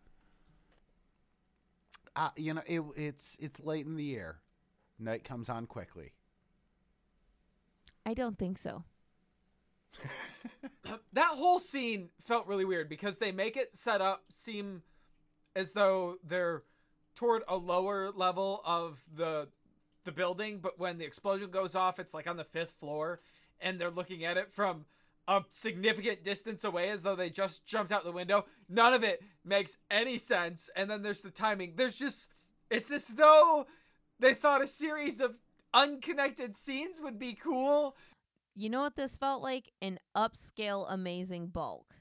Uh, 2.14 2.30
you 2.36 2.54
know, 2.54 2.62
it, 2.66 2.82
it's 2.96 3.36
it's 3.40 3.60
late 3.60 3.86
in 3.86 3.96
the 3.96 4.04
year. 4.04 4.38
Night 4.98 5.24
comes 5.24 5.48
on 5.48 5.66
quickly. 5.66 6.12
I 8.04 8.14
don't 8.14 8.38
think 8.38 8.58
so. 8.58 8.84
that 11.12 11.30
whole 11.30 11.58
scene 11.58 12.08
felt 12.20 12.46
really 12.46 12.64
weird 12.64 12.88
because 12.88 13.18
they 13.18 13.32
make 13.32 13.56
it 13.56 13.72
set 13.72 14.00
up 14.00 14.24
seem 14.28 14.82
as 15.54 15.72
though 15.72 16.16
they're 16.24 16.62
toward 17.14 17.42
a 17.46 17.56
lower 17.56 18.10
level 18.10 18.62
of 18.64 19.02
the 19.14 19.48
the 20.04 20.12
building, 20.12 20.58
but 20.58 20.80
when 20.80 20.98
the 20.98 21.04
explosion 21.04 21.50
goes 21.50 21.76
off, 21.76 22.00
it's 22.00 22.14
like 22.14 22.26
on 22.26 22.36
the 22.36 22.44
fifth 22.44 22.72
floor, 22.72 23.20
and 23.60 23.80
they're 23.80 23.90
looking 23.90 24.24
at 24.24 24.36
it 24.36 24.52
from 24.52 24.84
a 25.28 25.42
significant 25.50 26.24
distance 26.24 26.64
away 26.64 26.90
as 26.90 27.02
though 27.02 27.14
they 27.14 27.30
just 27.30 27.64
jumped 27.64 27.92
out 27.92 28.04
the 28.04 28.10
window. 28.10 28.44
None 28.68 28.92
of 28.94 29.04
it 29.04 29.22
makes 29.44 29.78
any 29.90 30.18
sense. 30.18 30.68
And 30.74 30.90
then 30.90 31.02
there's 31.02 31.22
the 31.22 31.30
timing. 31.30 31.74
There's 31.76 31.96
just 31.96 32.30
it's 32.70 32.90
as 32.90 33.08
though 33.08 33.66
they 34.18 34.34
thought 34.34 34.62
a 34.62 34.66
series 34.66 35.20
of 35.20 35.36
unconnected 35.74 36.56
scenes 36.56 37.00
would 37.00 37.18
be 37.18 37.34
cool. 37.34 37.96
You 38.54 38.70
know 38.70 38.80
what 38.80 38.96
this 38.96 39.16
felt 39.16 39.42
like? 39.42 39.70
An 39.80 39.98
upscale 40.16 40.86
amazing 40.88 41.48
bulk. 41.48 41.94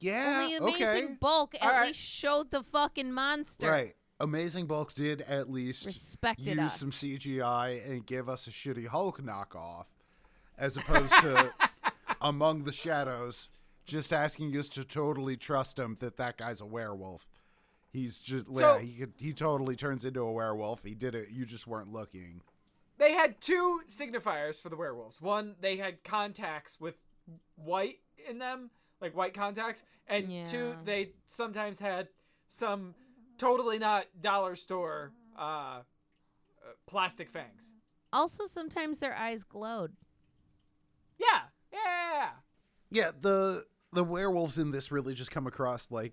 Yeah. 0.00 0.40
Only 0.42 0.56
amazing 0.56 1.04
okay. 1.04 1.16
bulk 1.20 1.54
at 1.54 1.62
All 1.62 1.68
right. 1.68 1.86
least 1.88 2.00
showed 2.00 2.50
the 2.50 2.62
fucking 2.62 3.12
monster. 3.12 3.70
Right. 3.70 3.94
Amazing 4.20 4.66
Bulk 4.66 4.92
did 4.92 5.22
at 5.22 5.50
least 5.50 5.86
Respected 5.86 6.46
use 6.46 6.58
us. 6.58 6.78
some 6.78 6.90
CGI 6.90 7.88
and 7.88 8.04
give 8.04 8.28
us 8.28 8.46
a 8.46 8.50
shitty 8.50 8.86
Hulk 8.86 9.22
knockoff, 9.22 9.86
as 10.58 10.76
opposed 10.76 11.12
to 11.20 11.54
Among 12.20 12.64
the 12.64 12.72
Shadows, 12.72 13.48
just 13.86 14.12
asking 14.12 14.54
us 14.58 14.68
to 14.70 14.84
totally 14.84 15.38
trust 15.38 15.78
him 15.78 15.96
that 16.00 16.18
that 16.18 16.36
guy's 16.36 16.60
a 16.60 16.66
werewolf. 16.66 17.26
He's 17.92 18.20
just 18.20 18.46
So- 18.54 18.76
yeah, 18.76 18.82
he 18.82 18.92
could, 18.98 19.12
he 19.18 19.32
totally 19.32 19.74
turns 19.76 20.04
into 20.04 20.20
a 20.20 20.32
werewolf. 20.32 20.84
He 20.84 20.94
did 20.94 21.14
it. 21.14 21.28
You 21.30 21.44
just 21.44 21.66
weren't 21.66 21.92
looking. 21.92 22.42
They 22.98 23.12
had 23.12 23.40
two 23.40 23.80
signifiers 23.88 24.60
for 24.60 24.68
the 24.68 24.76
werewolves. 24.76 25.20
One, 25.22 25.56
they 25.60 25.76
had 25.76 26.04
contacts 26.04 26.78
with 26.78 26.96
white 27.56 27.98
in 28.28 28.38
them, 28.38 28.70
like 29.00 29.16
white 29.16 29.32
contacts, 29.34 29.82
and 30.06 30.28
two, 30.46 30.74
they 30.84 31.12
sometimes 31.26 31.78
had 31.80 32.08
some 32.48 32.94
totally 33.38 33.78
not 33.78 34.04
dollar 34.20 34.54
store 34.54 35.12
uh, 35.38 35.40
uh, 35.42 35.82
plastic 36.86 37.30
fangs. 37.30 37.72
Also, 38.12 38.46
sometimes 38.46 38.98
their 38.98 39.16
eyes 39.16 39.44
glowed. 39.44 39.92
Yeah, 41.18 41.42
yeah. 41.72 42.28
Yeah, 42.90 43.10
the 43.18 43.64
the 43.92 44.04
werewolves 44.04 44.58
in 44.58 44.70
this 44.72 44.92
really 44.92 45.14
just 45.14 45.30
come 45.30 45.46
across 45.46 45.90
like 45.90 46.12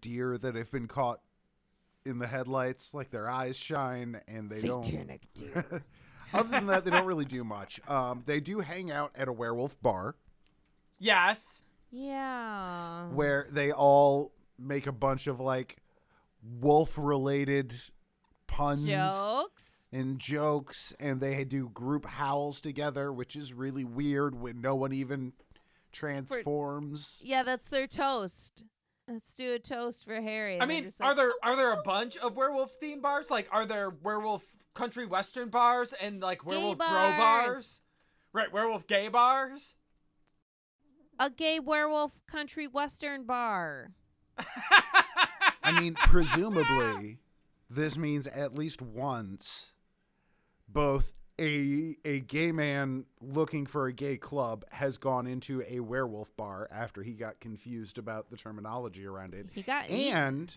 deer 0.00 0.36
that 0.38 0.54
have 0.54 0.70
been 0.70 0.86
caught 0.88 1.20
in 2.04 2.18
the 2.18 2.26
headlights. 2.26 2.94
Like 2.94 3.10
their 3.10 3.28
eyes 3.28 3.56
shine 3.56 4.20
and 4.28 4.48
they 4.50 4.60
don't. 4.66 4.82
deer. 5.34 5.82
Other 6.34 6.48
than 6.48 6.66
that, 6.66 6.84
they 6.84 6.90
don't 6.90 7.06
really 7.06 7.24
do 7.24 7.44
much. 7.44 7.80
Um, 7.88 8.22
they 8.26 8.40
do 8.40 8.60
hang 8.60 8.90
out 8.90 9.12
at 9.14 9.28
a 9.28 9.32
werewolf 9.32 9.80
bar 9.80 10.16
Yes. 10.98 11.62
yeah. 11.90 13.06
where 13.10 13.46
they 13.50 13.70
all 13.70 14.32
make 14.58 14.86
a 14.88 14.92
bunch 14.92 15.26
of 15.28 15.38
like 15.38 15.76
wolf 16.42 16.94
related 16.96 17.74
puns 18.48 18.86
Jokes. 18.88 19.86
and 19.92 20.18
jokes, 20.18 20.92
and 20.98 21.20
they 21.20 21.44
do 21.44 21.68
group 21.68 22.06
howls 22.06 22.60
together, 22.60 23.12
which 23.12 23.36
is 23.36 23.52
really 23.52 23.84
weird 23.84 24.34
when 24.34 24.60
no 24.60 24.74
one 24.74 24.92
even 24.92 25.32
transforms. 25.92 27.20
Yeah, 27.24 27.42
that's 27.42 27.68
their 27.68 27.86
toast. 27.86 28.64
Let's 29.08 29.34
do 29.34 29.54
a 29.54 29.58
toast 29.58 30.04
for 30.04 30.20
Harry. 30.20 30.60
I 30.60 30.66
mean, 30.66 30.84
just 30.84 31.00
are 31.00 31.08
like, 31.08 31.16
there 31.16 31.30
oh, 31.30 31.38
are 31.42 31.56
there 31.56 31.72
a 31.72 31.78
oh. 31.78 31.82
bunch 31.84 32.16
of 32.16 32.34
werewolf 32.34 32.72
theme 32.80 33.00
bars? 33.00 33.30
Like, 33.30 33.48
are 33.52 33.64
there 33.64 33.90
werewolf 33.90 34.44
country 34.74 35.06
western 35.06 35.48
bars 35.48 35.92
and 35.92 36.20
like 36.20 36.44
werewolf 36.44 36.78
bro 36.78 36.88
bars. 36.88 37.16
bars? 37.16 37.80
Right, 38.32 38.52
werewolf 38.52 38.86
gay 38.86 39.08
bars. 39.08 39.76
a 41.20 41.30
gay 41.30 41.60
werewolf 41.60 42.12
country 42.26 42.66
western 42.66 43.24
bar? 43.24 43.92
I 45.62 45.72
mean, 45.72 45.94
presumably, 45.94 47.18
this 47.70 47.96
means 47.96 48.26
at 48.26 48.54
least 48.54 48.82
once, 48.82 49.72
both 50.68 51.14
a 51.38 51.96
a 52.04 52.20
gay 52.20 52.50
man 52.52 53.04
looking 53.20 53.66
for 53.66 53.86
a 53.86 53.92
gay 53.92 54.16
club 54.16 54.64
has 54.72 54.96
gone 54.96 55.26
into 55.26 55.62
a 55.68 55.80
werewolf 55.80 56.34
bar 56.36 56.68
after 56.70 57.02
he 57.02 57.12
got 57.12 57.40
confused 57.40 57.98
about 57.98 58.30
the 58.30 58.36
terminology 58.36 59.06
around 59.06 59.34
it, 59.34 59.48
He 59.52 59.62
got 59.62 59.90
eaten. 59.90 60.16
and 60.16 60.56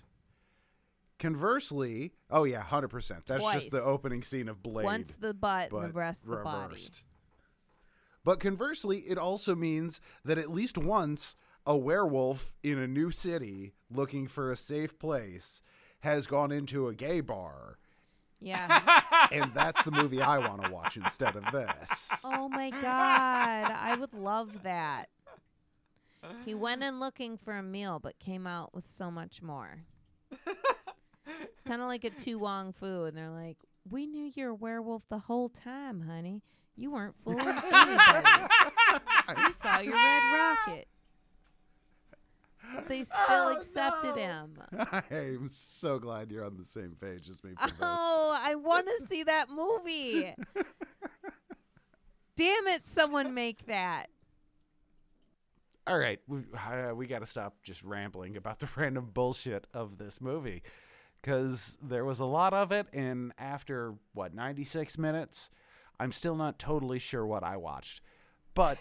conversely, 1.17 2.13
oh 2.29 2.43
yeah, 2.43 2.61
hundred 2.61 2.89
percent. 2.89 3.25
That's 3.25 3.43
just 3.51 3.71
the 3.71 3.81
opening 3.81 4.23
scene 4.23 4.47
of 4.49 4.61
Blade. 4.63 4.85
Once 4.85 5.15
the 5.15 5.33
butt, 5.33 5.69
the 5.71 5.89
breast, 5.89 6.25
the 6.25 6.37
body. 6.37 6.63
reversed. 6.63 7.03
But 8.23 8.39
conversely, 8.39 8.99
it 8.99 9.17
also 9.17 9.55
means 9.55 10.01
that 10.25 10.37
at 10.37 10.51
least 10.51 10.77
once 10.77 11.35
a 11.65 11.75
werewolf 11.77 12.53
in 12.63 12.77
a 12.77 12.87
new 12.87 13.11
city 13.11 13.73
looking 13.89 14.27
for 14.27 14.51
a 14.51 14.55
safe 14.55 14.97
place 14.99 15.61
has 16.01 16.27
gone 16.27 16.51
into 16.51 16.87
a 16.87 16.95
gay 16.95 17.21
bar. 17.21 17.78
Yeah. 18.41 19.01
And 19.31 19.53
that's 19.53 19.83
the 19.83 19.91
movie 19.91 20.21
I 20.23 20.39
want 20.39 20.63
to 20.65 20.71
watch 20.71 20.97
instead 20.97 21.35
of 21.35 21.43
this. 21.51 22.09
oh 22.23 22.49
my 22.49 22.71
god, 22.71 23.71
I 23.71 23.95
would 23.99 24.13
love 24.13 24.63
that. 24.63 25.05
He 26.45 26.55
went 26.55 26.81
in 26.83 26.99
looking 26.99 27.37
for 27.37 27.53
a 27.55 27.61
meal, 27.61 27.99
but 28.01 28.17
came 28.17 28.47
out 28.47 28.73
with 28.73 28.87
so 28.89 29.11
much 29.11 29.41
more. 29.43 29.83
It's 30.31 31.63
kind 31.67 31.81
of 31.81 31.87
like 31.87 32.03
a 32.03 32.09
To 32.09 32.35
Wong 32.39 32.73
Foo, 32.73 33.03
and 33.05 33.15
they're 33.15 33.29
like, 33.29 33.57
"We 33.89 34.07
knew 34.07 34.31
you're 34.35 34.49
a 34.49 34.55
werewolf 34.55 35.03
the 35.09 35.19
whole 35.19 35.49
time, 35.49 36.01
honey. 36.01 36.41
You 36.75 36.91
weren't 36.91 37.15
fooling 37.23 37.39
anybody. 37.71 38.27
we 39.45 39.51
saw 39.53 39.79
your 39.79 39.93
red 39.93 40.23
rocket." 40.33 40.87
But 42.75 42.87
they 42.87 43.03
still 43.03 43.17
Oh, 43.29 43.55
accepted 43.57 44.15
no. 44.15 44.21
him. 44.21 44.59
I'm 45.11 45.49
so 45.51 45.99
glad 45.99 46.31
you're 46.31 46.45
on 46.45 46.57
the 46.57 46.65
same 46.65 46.95
page 46.99 47.29
as 47.29 47.43
me 47.43 47.51
for 47.59 47.67
this. 47.67 47.77
Oh, 47.81 48.37
I 48.41 48.55
want 48.55 48.87
to 48.87 49.07
see 49.07 49.23
that 49.23 49.49
movie. 49.49 50.33
Damn 52.35 52.67
it, 52.67 52.87
someone 52.87 53.33
make 53.33 53.65
that. 53.67 54.07
All 55.87 55.97
right, 55.97 56.19
we, 56.27 56.41
uh, 56.55 56.93
we 56.93 57.07
got 57.07 57.19
to 57.19 57.25
stop 57.25 57.55
just 57.63 57.83
rambling 57.83 58.37
about 58.37 58.59
the 58.59 58.69
random 58.77 59.09
bullshit 59.13 59.65
of 59.73 59.97
this 59.97 60.21
movie 60.21 60.61
because 61.21 61.77
there 61.81 62.05
was 62.05 62.19
a 62.19 62.25
lot 62.25 62.53
of 62.53 62.71
it, 62.71 62.87
and 62.93 63.33
after 63.37 63.95
what 64.13 64.33
96 64.33 64.97
minutes, 64.97 65.49
I'm 65.99 66.11
still 66.11 66.35
not 66.35 66.59
totally 66.59 66.99
sure 66.99 67.25
what 67.25 67.43
I 67.43 67.57
watched. 67.57 68.01
But 68.53 68.77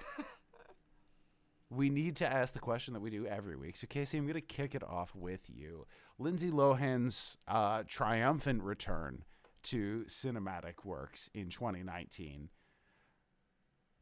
we 1.71 1.91
need 1.91 2.17
to 2.17 2.27
ask 2.27 2.55
the 2.55 2.59
question 2.61 2.95
that 2.95 3.01
we 3.01 3.11
do 3.11 3.27
every 3.27 3.57
week. 3.57 3.77
So, 3.77 3.87
Casey, 3.87 4.17
I'm 4.19 4.25
going 4.25 4.35
to 4.35 4.41
kick 4.41 4.75
it 4.75 4.83
off 4.83 5.15
with 5.15 5.51
you. 5.51 5.87
Lindsay 6.19 6.51
Lohan's 6.51 7.37
uh, 7.47 7.83
triumphant 7.87 8.63
return 8.63 9.25
to 9.65 10.05
cinematic 10.09 10.85
works 10.85 11.29
in 11.35 11.51
2019. 11.51 12.49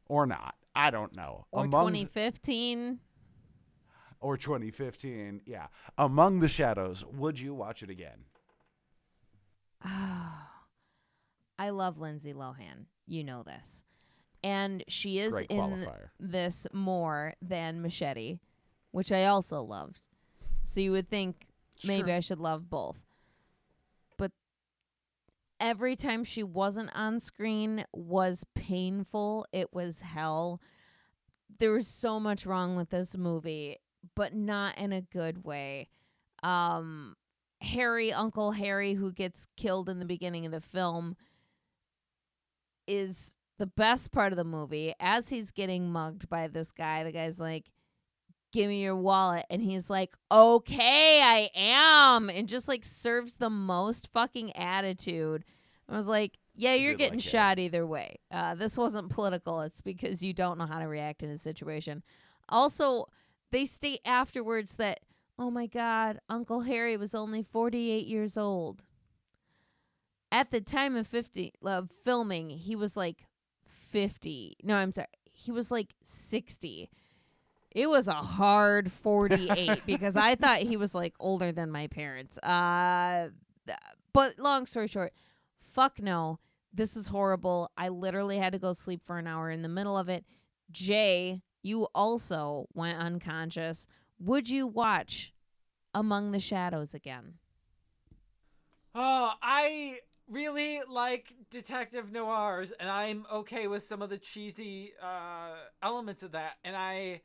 Or 0.07 0.25
not. 0.25 0.55
I 0.73 0.91
don't 0.91 1.13
know. 1.15 1.45
Or 1.51 1.65
Among- 1.65 1.87
2015. 1.91 2.99
or 4.21 4.37
2015. 4.37 5.41
Yeah. 5.45 5.67
Among 5.97 6.39
the 6.39 6.47
Shadows. 6.47 7.03
Would 7.05 7.39
you 7.39 7.53
watch 7.53 7.83
it 7.83 7.89
again? 7.89 8.25
Oh, 9.85 10.33
I 11.59 11.69
love 11.71 11.99
Lindsay 11.99 12.33
Lohan. 12.33 12.85
You 13.07 13.23
know 13.23 13.43
this. 13.43 13.83
And 14.43 14.83
she 14.87 15.19
is 15.19 15.33
Great 15.33 15.47
in 15.49 15.57
qualifier. 15.59 16.09
this 16.19 16.67
more 16.71 17.33
than 17.41 17.81
Machete, 17.81 18.39
which 18.91 19.11
I 19.11 19.25
also 19.25 19.61
loved. 19.61 20.01
So 20.63 20.79
you 20.79 20.91
would 20.91 21.09
think 21.09 21.47
maybe 21.85 22.09
Sure. 22.09 22.17
I 22.17 22.19
should 22.19 22.39
love 22.39 22.69
both. 22.69 22.97
But 24.17 24.31
every 25.59 25.95
time 25.95 26.23
she 26.23 26.43
wasn't 26.43 26.91
on 26.95 27.19
screen 27.19 27.85
was 27.93 28.45
painful. 28.53 29.45
It 29.51 29.73
was 29.73 30.01
hell. 30.01 30.61
There 31.59 31.71
was 31.71 31.87
so 31.87 32.19
much 32.19 32.45
wrong 32.45 32.75
with 32.75 32.89
this 32.89 33.17
movie, 33.17 33.77
but 34.15 34.33
not 34.33 34.77
in 34.77 34.91
a 34.93 35.01
good 35.01 35.43
way. 35.43 35.89
Um 36.43 37.15
Harry, 37.61 38.13
Uncle 38.13 38.51
Harry, 38.51 38.93
who 38.93 39.11
gets 39.11 39.47
killed 39.57 39.89
in 39.89 39.97
the 39.97 40.05
beginning 40.05 40.45
of 40.45 40.51
the 40.51 40.61
film, 40.61 41.15
is 42.87 43.36
the 43.57 43.67
best 43.67 44.11
part 44.11 44.31
of 44.31 44.37
the 44.37 44.43
movie. 44.43 44.93
As 44.99 45.29
he's 45.29 45.51
getting 45.51 45.89
mugged 45.91 46.29
by 46.29 46.47
this 46.47 46.71
guy, 46.71 47.03
the 47.03 47.11
guy's 47.11 47.39
like, 47.39 47.65
Give 48.53 48.69
me 48.69 48.81
your 48.81 48.95
wallet. 48.95 49.45
And 49.49 49.61
he's 49.61 49.89
like, 49.89 50.15
Okay, 50.31 51.21
I 51.21 51.49
am. 51.55 52.29
And 52.29 52.47
just 52.47 52.67
like 52.67 52.85
serves 52.85 53.35
the 53.35 53.49
most 53.49 54.07
fucking 54.13 54.55
attitude. 54.55 55.43
I 55.89 55.95
was 55.95 56.07
like, 56.07 56.37
Yeah, 56.55 56.73
you're 56.75 56.95
getting 56.95 57.19
like 57.19 57.25
it. 57.25 57.29
shot 57.29 57.59
either 57.59 57.85
way. 57.85 58.19
Uh, 58.31 58.55
this 58.55 58.77
wasn't 58.77 59.09
political. 59.09 59.61
It's 59.61 59.81
because 59.81 60.23
you 60.23 60.33
don't 60.33 60.57
know 60.57 60.65
how 60.65 60.79
to 60.79 60.87
react 60.87 61.23
in 61.23 61.29
a 61.29 61.37
situation. 61.37 62.03
Also, 62.49 63.07
they 63.51 63.65
state 63.65 64.01
afterwards 64.05 64.75
that, 64.75 65.01
oh 65.39 65.51
my 65.51 65.67
God, 65.67 66.19
Uncle 66.29 66.61
Harry 66.61 66.95
was 66.97 67.13
only 67.15 67.43
48 67.43 68.05
years 68.05 68.37
old. 68.37 68.83
At 70.31 70.51
the 70.51 70.59
time 70.61 70.95
of 70.95 71.07
50 71.07 71.53
of 71.63 71.89
filming, 72.03 72.49
he 72.49 72.75
was 72.75 72.97
like 72.97 73.25
50. 73.89 74.57
No, 74.63 74.75
I'm 74.75 74.91
sorry. 74.91 75.07
He 75.31 75.51
was 75.51 75.71
like 75.71 75.93
60. 76.03 76.89
It 77.71 77.89
was 77.89 78.07
a 78.07 78.13
hard 78.13 78.91
48 78.91 79.83
because 79.85 80.15
I 80.15 80.35
thought 80.35 80.59
he 80.59 80.77
was 80.77 80.95
like 80.95 81.13
older 81.19 81.51
than 81.51 81.71
my 81.71 81.87
parents. 81.87 82.37
Uh 82.39 83.29
but 84.13 84.39
long 84.39 84.65
story 84.65 84.87
short, 84.87 85.13
fuck 85.59 86.01
no. 86.01 86.39
This 86.73 86.95
was 86.95 87.07
horrible. 87.07 87.71
I 87.77 87.89
literally 87.89 88.37
had 88.37 88.53
to 88.53 88.59
go 88.59 88.73
sleep 88.73 89.01
for 89.03 89.17
an 89.17 89.27
hour 89.27 89.49
in 89.49 89.61
the 89.61 89.69
middle 89.69 89.97
of 89.97 90.09
it. 90.09 90.25
Jay, 90.71 91.41
you 91.61 91.87
also 91.93 92.67
went 92.73 92.99
unconscious. 92.99 93.87
Would 94.19 94.49
you 94.49 94.67
watch 94.67 95.33
Among 95.93 96.31
the 96.31 96.39
Shadows 96.39 96.93
again? 96.93 97.35
Oh, 98.95 99.33
I 99.41 99.67
really 99.69 99.86
like 101.17 101.33
detective 101.49 102.11
noirs, 102.11 102.71
and 102.79 102.89
I'm 102.89 103.25
okay 103.31 103.67
with 103.67 103.83
some 103.83 104.01
of 104.01 104.09
the 104.09 104.17
cheesy 104.17 104.93
uh, 105.01 105.55
elements 105.81 106.23
of 106.23 106.31
that, 106.33 106.53
and 106.63 106.75
I. 106.75 107.21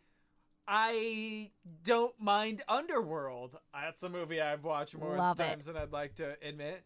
I 0.66 1.50
don't 1.82 2.14
mind 2.20 2.62
Underworld. 2.68 3.58
That's 3.74 4.00
a 4.04 4.08
movie 4.08 4.40
I've 4.40 4.62
watched 4.62 4.96
more 4.96 5.16
Love 5.16 5.40
it. 5.40 5.42
times 5.42 5.64
than 5.66 5.76
I'd 5.76 5.90
like 5.90 6.14
to 6.14 6.36
admit. 6.40 6.84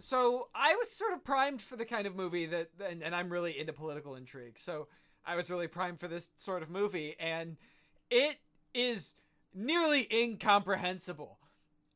So 0.00 0.48
I 0.52 0.74
was 0.74 0.90
sort 0.90 1.12
of 1.12 1.22
primed 1.22 1.62
for 1.62 1.76
the 1.76 1.84
kind 1.84 2.08
of 2.08 2.16
movie 2.16 2.46
that, 2.46 2.70
and, 2.84 3.04
and 3.04 3.14
I'm 3.14 3.30
really 3.30 3.56
into 3.56 3.72
political 3.72 4.16
intrigue. 4.16 4.58
So 4.58 4.88
I 5.24 5.36
was 5.36 5.48
really 5.48 5.68
primed 5.68 6.00
for 6.00 6.08
this 6.08 6.32
sort 6.34 6.64
of 6.64 6.70
movie, 6.70 7.14
and 7.20 7.56
it 8.10 8.40
is 8.74 9.14
nearly 9.54 10.08
incomprehensible. 10.12 11.38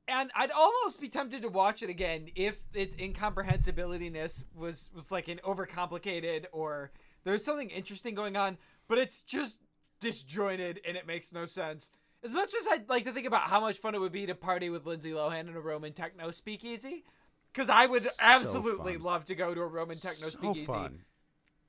And 0.09 0.31
I'd 0.35 0.51
almost 0.51 1.01
be 1.03 1.09
tempted 1.09 1.43
to 1.43 1.49
watch 1.49 1.83
it 1.83 1.91
again 1.91 2.29
if 2.35 2.63
its 2.73 2.97
incomprehensibilityness 2.97 4.43
was 4.55 4.89
was 4.95 5.13
like 5.13 5.29
an 5.29 5.39
overcomplicated 5.45 6.47
or 6.51 6.91
there's 7.25 7.45
something 7.45 7.69
interesting 7.69 8.15
going 8.15 8.37
on, 8.37 8.57
but 8.89 8.97
it's 8.97 9.23
just 9.23 9.61
disjointed 10.01 10.81
and 10.87 10.97
it 10.97 11.07
makes 11.07 11.31
no 11.31 11.45
sense. 11.45 11.91
As 12.25 12.33
much 12.33 12.53
as 12.59 12.67
I'd 12.71 12.89
like 12.89 13.05
to 13.05 13.13
think 13.13 13.27
about 13.27 13.43
how 13.43 13.61
much 13.61 13.77
fun 13.77 13.95
it 13.95 14.01
would 14.01 14.11
be 14.13 14.27
to 14.27 14.35
party 14.35 14.71
with 14.71 14.87
Lindsay 14.87 15.11
Lohan 15.13 15.49
in 15.49 15.55
a 15.55 15.61
Roman 15.61 15.93
techno 15.93 16.31
speakeasy, 16.31 17.05
because 17.53 17.69
I 17.69 17.87
would 17.87 18.03
So 18.03 18.11
absolutely 18.21 18.95
fun. 18.95 19.03
love 19.03 19.25
to 19.27 19.35
go 19.35 19.55
to 19.55 19.61
a 19.61 19.67
Roman 19.67 19.99
techno 19.99 20.29
So 20.29 20.39
speakeasy 20.39 20.65
fun. 20.73 21.01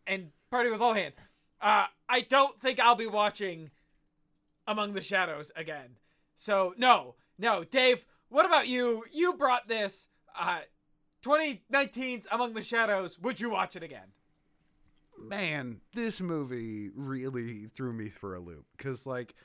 and 0.07 0.29
party 0.49 0.71
with 0.71 0.79
Lohan. 0.79 1.11
Uh, 1.61 1.87
I 2.07 2.21
don't 2.21 2.59
think 2.61 2.79
I'll 2.79 2.95
be 2.95 3.05
watching 3.05 3.69
Among 4.65 4.93
the 4.93 5.01
Shadows 5.01 5.51
again. 5.57 5.97
So 6.35 6.73
no, 6.77 7.15
no, 7.37 7.63
Dave. 7.65 8.05
What 8.29 8.45
about 8.45 8.67
you? 8.67 9.03
You 9.11 9.33
brought 9.33 9.67
this. 9.67 10.07
Uh, 10.39 10.59
2019's 11.23 12.27
Among 12.31 12.53
the 12.53 12.61
Shadows. 12.61 13.19
Would 13.19 13.39
you 13.39 13.49
watch 13.49 13.75
it 13.75 13.83
again? 13.83 14.13
man, 15.27 15.81
this 15.93 16.21
movie 16.21 16.89
really 16.95 17.65
threw 17.67 17.93
me 17.93 18.09
for 18.09 18.35
a 18.35 18.39
loop 18.39 18.65
because, 18.77 19.05
like, 19.05 19.35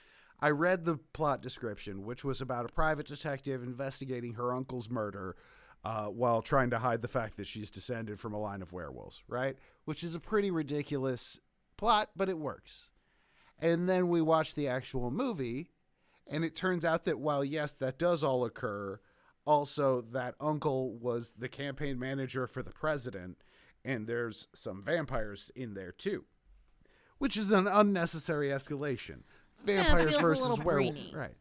I 0.40 0.50
read 0.50 0.84
the 0.84 0.98
plot 1.12 1.42
description, 1.42 2.04
which 2.04 2.24
was 2.24 2.40
about 2.40 2.64
a 2.64 2.72
private 2.72 3.06
detective 3.06 3.62
investigating 3.62 4.34
her 4.34 4.52
uncle's 4.52 4.90
murder 4.90 5.36
uh, 5.84 6.06
while 6.06 6.42
trying 6.42 6.70
to 6.70 6.78
hide 6.78 7.02
the 7.02 7.08
fact 7.08 7.36
that 7.36 7.46
she's 7.46 7.70
descended 7.70 8.18
from 8.18 8.32
a 8.32 8.40
line 8.40 8.62
of 8.62 8.72
werewolves, 8.72 9.22
right? 9.28 9.56
Which 9.84 10.02
is 10.02 10.14
a 10.14 10.20
pretty 10.20 10.50
ridiculous 10.50 11.40
plot, 11.76 12.10
but 12.16 12.28
it 12.28 12.38
works. 12.38 12.90
And 13.58 13.88
then 13.88 14.08
we 14.08 14.20
watch 14.20 14.54
the 14.54 14.68
actual 14.68 15.10
movie, 15.10 15.70
and 16.26 16.44
it 16.44 16.54
turns 16.54 16.84
out 16.84 17.04
that 17.04 17.18
while, 17.18 17.44
yes, 17.44 17.72
that 17.74 17.98
does 17.98 18.22
all 18.22 18.44
occur, 18.44 19.00
also 19.46 20.00
that 20.00 20.34
uncle 20.40 20.94
was 20.94 21.34
the 21.38 21.48
campaign 21.48 21.98
manager 21.98 22.46
for 22.46 22.62
the 22.62 22.70
president, 22.70 23.38
and 23.84 24.06
there's 24.06 24.48
some 24.54 24.82
vampires 24.82 25.50
in 25.54 25.74
there 25.74 25.92
too, 25.92 26.24
which 27.18 27.36
is 27.36 27.52
an 27.52 27.66
unnecessary 27.66 28.48
escalation. 28.48 29.22
Eh, 29.66 29.82
vampires 29.82 30.16
feels 30.16 30.18
a 30.18 30.22
versus 30.22 30.58
werewolves, 30.60 31.12
right? 31.14 31.34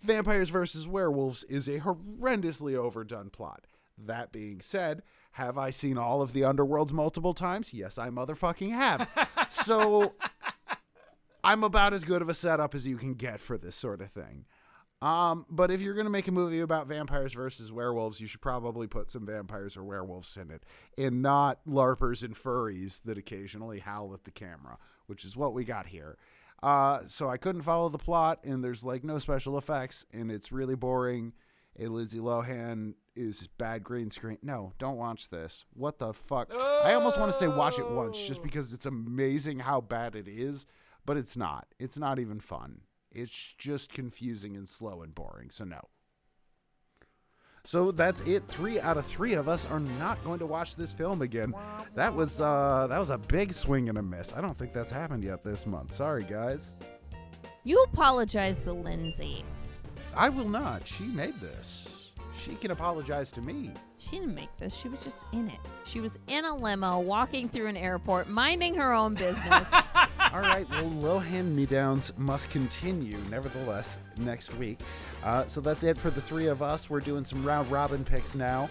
Vampires 0.00 0.50
versus 0.50 0.88
werewolves 0.88 1.44
is 1.44 1.68
a 1.68 1.80
horrendously 1.80 2.74
overdone 2.74 3.30
plot. 3.30 3.66
That 3.98 4.30
being 4.30 4.60
said, 4.60 5.02
have 5.32 5.56
I 5.56 5.70
seen 5.70 5.96
all 5.98 6.20
of 6.22 6.32
the 6.32 6.42
underworlds 6.42 6.92
multiple 6.92 7.34
times? 7.34 7.72
Yes, 7.72 7.98
I 7.98 8.10
motherfucking 8.10 8.70
have. 8.70 9.08
so 9.48 10.14
I'm 11.46 11.62
about 11.64 11.94
as 11.94 12.04
good 12.04 12.22
of 12.22 12.28
a 12.28 12.34
setup 12.34 12.74
as 12.74 12.86
you 12.86 12.96
can 12.96 13.14
get 13.14 13.40
for 13.40 13.56
this 13.56 13.76
sort 13.76 14.00
of 14.00 14.10
thing. 14.10 14.44
Um, 15.02 15.44
but 15.50 15.70
if 15.70 15.82
you're 15.82 15.94
going 15.94 16.06
to 16.06 16.10
make 16.10 16.26
a 16.26 16.32
movie 16.32 16.60
about 16.60 16.86
vampires 16.88 17.34
versus 17.34 17.70
werewolves, 17.70 18.20
you 18.20 18.26
should 18.26 18.40
probably 18.40 18.86
put 18.86 19.10
some 19.10 19.26
vampires 19.26 19.76
or 19.76 19.84
werewolves 19.84 20.36
in 20.38 20.50
it, 20.50 20.64
and 20.96 21.20
not 21.22 21.58
larpers 21.68 22.22
and 22.22 22.34
furries 22.34 23.02
that 23.04 23.18
occasionally 23.18 23.80
howl 23.80 24.14
at 24.14 24.24
the 24.24 24.30
camera, 24.30 24.78
which 25.06 25.24
is 25.24 25.36
what 25.36 25.52
we 25.52 25.64
got 25.64 25.86
here. 25.88 26.16
Uh, 26.62 27.00
so 27.06 27.28
I 27.28 27.36
couldn't 27.36 27.62
follow 27.62 27.90
the 27.90 27.98
plot, 27.98 28.40
and 28.42 28.64
there's 28.64 28.82
like 28.84 29.04
no 29.04 29.18
special 29.18 29.58
effects, 29.58 30.06
and 30.12 30.30
it's 30.32 30.50
really 30.50 30.74
boring. 30.74 31.34
And 31.78 31.90
Lindsay 31.90 32.18
Lohan 32.20 32.94
is 33.14 33.48
bad 33.58 33.84
green 33.84 34.10
screen. 34.10 34.38
No, 34.42 34.72
don't 34.78 34.96
watch 34.96 35.28
this. 35.28 35.66
What 35.74 35.98
the 35.98 36.14
fuck? 36.14 36.50
I 36.50 36.94
almost 36.94 37.20
want 37.20 37.30
to 37.30 37.36
say 37.36 37.48
watch 37.48 37.78
it 37.78 37.90
once, 37.90 38.26
just 38.26 38.40
Oh. 38.40 38.42
because 38.42 38.72
it's 38.72 38.86
amazing 38.86 39.58
how 39.58 39.82
bad 39.82 40.16
it 40.16 40.26
is, 40.26 40.64
but 41.06 41.16
it's 41.16 41.36
not. 41.36 41.68
It's 41.78 41.98
not 41.98 42.18
even 42.18 42.40
fun. 42.40 42.80
It's 43.10 43.54
just 43.54 43.92
confusing 43.92 44.56
and 44.56 44.68
slow 44.68 45.02
and 45.02 45.14
boring. 45.14 45.50
So 45.50 45.64
no. 45.64 45.88
So 47.64 47.90
that's 47.90 48.20
it. 48.22 48.46
Three 48.46 48.78
out 48.78 48.96
of 48.96 49.06
three 49.06 49.34
of 49.34 49.48
us 49.48 49.66
are 49.66 49.80
not 49.80 50.22
going 50.22 50.38
to 50.40 50.46
watch 50.46 50.76
this 50.76 50.92
film 50.92 51.22
again. 51.22 51.54
That 51.94 52.14
was 52.14 52.40
uh 52.40 52.86
that 52.88 52.98
was 52.98 53.10
a 53.10 53.18
big 53.18 53.52
swing 53.52 53.88
and 53.88 53.98
a 53.98 54.02
miss. 54.02 54.34
I 54.34 54.40
don't 54.40 54.56
think 54.56 54.72
that's 54.72 54.90
happened 54.90 55.24
yet 55.24 55.42
this 55.42 55.66
month. 55.66 55.92
Sorry 55.92 56.24
guys. 56.24 56.72
You 57.64 57.82
apologize 57.82 58.62
to 58.64 58.72
Lindsay. 58.72 59.44
I 60.16 60.28
will 60.28 60.48
not. 60.48 60.86
She 60.86 61.04
made 61.06 61.34
this. 61.40 62.12
She 62.36 62.54
can 62.54 62.70
apologize 62.70 63.32
to 63.32 63.40
me. 63.40 63.72
She 63.98 64.12
didn't 64.12 64.34
make 64.34 64.56
this. 64.58 64.72
She 64.74 64.88
was 64.88 65.02
just 65.02 65.16
in 65.32 65.48
it. 65.48 65.58
She 65.84 66.00
was 66.00 66.18
in 66.28 66.44
a 66.44 66.54
limo 66.54 67.00
walking 67.00 67.48
through 67.48 67.66
an 67.66 67.76
airport, 67.76 68.28
minding 68.28 68.74
her 68.76 68.92
own 68.92 69.14
business. 69.14 69.68
All 70.36 70.42
right, 70.42 70.68
well, 70.68 70.90
Lohand 71.22 71.54
Me 71.54 71.64
Downs 71.64 72.12
must 72.18 72.50
continue, 72.50 73.16
nevertheless, 73.30 74.00
next 74.18 74.54
week. 74.56 74.78
Uh, 75.24 75.46
so 75.46 75.62
that's 75.62 75.82
it 75.82 75.96
for 75.96 76.10
the 76.10 76.20
three 76.20 76.48
of 76.48 76.60
us. 76.60 76.90
We're 76.90 77.00
doing 77.00 77.24
some 77.24 77.42
round 77.42 77.70
robin 77.70 78.04
picks 78.04 78.34
now. 78.34 78.68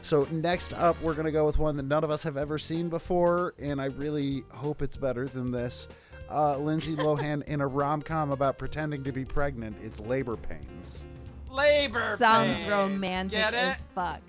So 0.00 0.26
next 0.30 0.72
up, 0.72 0.96
we're 1.02 1.12
going 1.12 1.26
to 1.26 1.30
go 1.30 1.44
with 1.44 1.58
one 1.58 1.76
that 1.76 1.82
none 1.82 2.04
of 2.04 2.10
us 2.10 2.22
have 2.22 2.38
ever 2.38 2.56
seen 2.56 2.88
before, 2.88 3.52
and 3.58 3.82
I 3.82 3.86
really 3.86 4.44
hope 4.50 4.80
it's 4.80 4.96
better 4.96 5.28
than 5.28 5.50
this. 5.50 5.88
Uh, 6.30 6.56
Lindsay 6.56 6.96
Lohan 6.96 7.42
in 7.42 7.60
a 7.60 7.66
rom 7.66 8.00
com 8.00 8.30
about 8.30 8.56
pretending 8.56 9.04
to 9.04 9.12
be 9.12 9.26
pregnant 9.26 9.76
is 9.82 10.00
labor 10.00 10.38
pains. 10.38 11.04
Labor 11.50 12.16
Sounds 12.16 12.62
pains. 12.62 12.70
romantic 12.70 13.38
Get 13.38 13.52
it? 13.52 13.58
as 13.58 13.86
fuck. 13.94 14.22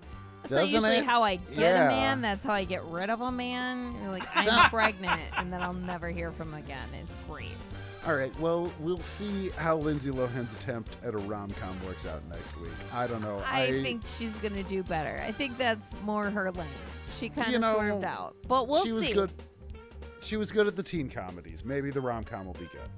That's 0.50 0.52
not 0.52 0.60
Doesn't 0.60 0.74
usually 0.74 0.98
it? 0.98 1.06
how 1.06 1.24
I 1.24 1.36
get 1.38 1.58
Yeah. 1.58 1.86
a 1.86 1.88
man. 1.88 2.22
That's 2.22 2.46
how 2.46 2.54
I 2.54 2.64
get 2.64 2.84
rid 2.86 3.10
of 3.10 3.22
a 3.22 3.32
man. 3.32 3.96
You're 4.02 4.12
like, 4.12 4.26
I'm 4.36 4.70
pregnant, 4.70 5.22
and 5.38 5.52
then 5.52 5.62
I'll 5.62 5.74
never 5.74 6.10
hear 6.10 6.32
from 6.32 6.54
him 6.54 6.64
again. 6.64 6.88
It's 7.04 7.16
great. 7.28 7.48
All 8.08 8.16
right, 8.16 8.38
well, 8.40 8.72
we'll 8.80 9.00
see 9.00 9.50
how 9.58 9.78
Lindsay 9.78 10.12
Lohan's 10.12 10.54
attempt 10.54 10.98
at 11.04 11.16
a 11.16 11.18
rom 11.18 11.50
com 11.60 11.76
works 11.88 12.06
out 12.06 12.22
next 12.30 12.56
week. 12.62 12.70
I 12.94 13.08
don't 13.08 13.22
know. 13.22 13.42
I, 13.48 13.82
think 13.82 14.04
she's 14.06 14.38
gonna 14.38 14.62
do 14.62 14.84
better. 14.84 15.24
I 15.26 15.32
think 15.32 15.58
that's 15.58 15.96
more 16.04 16.30
her 16.30 16.52
lane. 16.52 16.68
She 17.12 17.30
kind 17.30 17.48
of 17.48 17.54
You 17.54 17.60
know, 17.60 17.74
swerved 17.74 18.04
out, 18.04 18.36
but 18.48 18.68
we'll 18.68 18.84
she 18.84 18.92
was 18.92 19.08
good. 19.10 19.32
She 20.22 20.38
was 20.38 20.52
good 20.52 20.68
at 20.68 20.76
the 20.76 20.84
teen 20.84 21.10
comedies. 21.10 21.66
Maybe 21.66 21.90
the 21.90 22.02
rom 22.02 22.24
com 22.24 22.46
will 22.46 22.54
be 22.54 22.68
good. 22.72 22.90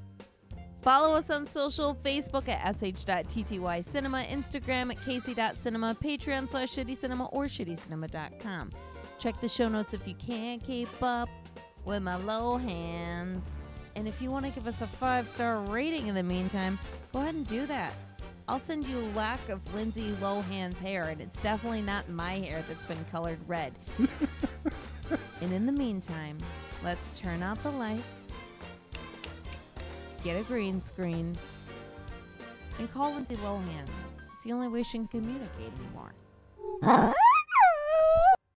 Follow 0.88 1.18
us 1.18 1.30
on 1.30 1.46
social 1.46 1.96
Facebook 1.96 2.48
at 2.48 2.74
sh.tty 2.80 3.82
cinema, 3.82 4.24
Instagram 4.24 4.90
at 4.90 5.04
casey.cinema, 5.04 5.98
Patreon 6.02 6.48
slash 6.48 6.74
shitty 6.74 6.96
cinema, 6.96 7.26
or 7.26 7.44
shittycinema.com. 7.44 8.72
Check 9.20 9.42
the 9.42 9.50
show 9.50 9.68
notes 9.68 9.94
if 9.94 10.08
you 10.08 10.16
can't 10.16 10.64
keep 10.64 10.88
up 11.04 11.28
with 11.84 12.02
my 12.04 12.16
low 12.16 12.56
hands. 12.56 13.64
And 13.98 14.08
if 14.08 14.22
you 14.22 14.32
want 14.32 14.46
to 14.46 14.52
give 14.52 14.66
us 14.66 14.80
a 14.80 14.88
five 14.88 15.28
star 15.28 15.60
rating 15.64 16.08
in 16.08 16.16
the 16.16 16.24
meantime, 16.24 16.80
go 17.12 17.20
ahead 17.20 17.36
and 17.36 17.46
do 17.46 17.66
that. 17.66 17.92
I'll 18.48 18.58
send 18.58 18.88
you 18.88 18.98
a 18.98 19.08
lack 19.12 19.50
of 19.50 19.60
Lindsay 19.76 20.12
Lohan's 20.22 20.80
hair, 20.80 21.10
and 21.10 21.20
it's 21.20 21.36
definitely 21.42 21.82
not 21.82 22.08
my 22.08 22.36
hair 22.36 22.64
that's 22.66 22.86
been 22.86 23.04
colored 23.12 23.40
red. 23.46 23.74
and 25.42 25.52
in 25.52 25.66
the 25.66 25.74
meantime, 25.74 26.38
let's 26.82 27.20
turn 27.20 27.44
out 27.44 27.62
the 27.62 27.72
lights, 27.72 28.27
get 30.28 30.42
a 30.42 30.44
green 30.44 30.82
screen, 30.82 31.34
and 32.80 32.94
call 32.94 33.14
Lindsay 33.14 33.38
Lohan. 33.38 33.88
It's 34.34 34.44
the 34.44 34.52
only 34.52 34.68
way 34.68 34.84
she 34.84 34.98
can 34.98 35.08
communicate 35.08 35.72
anymore. 36.82 37.14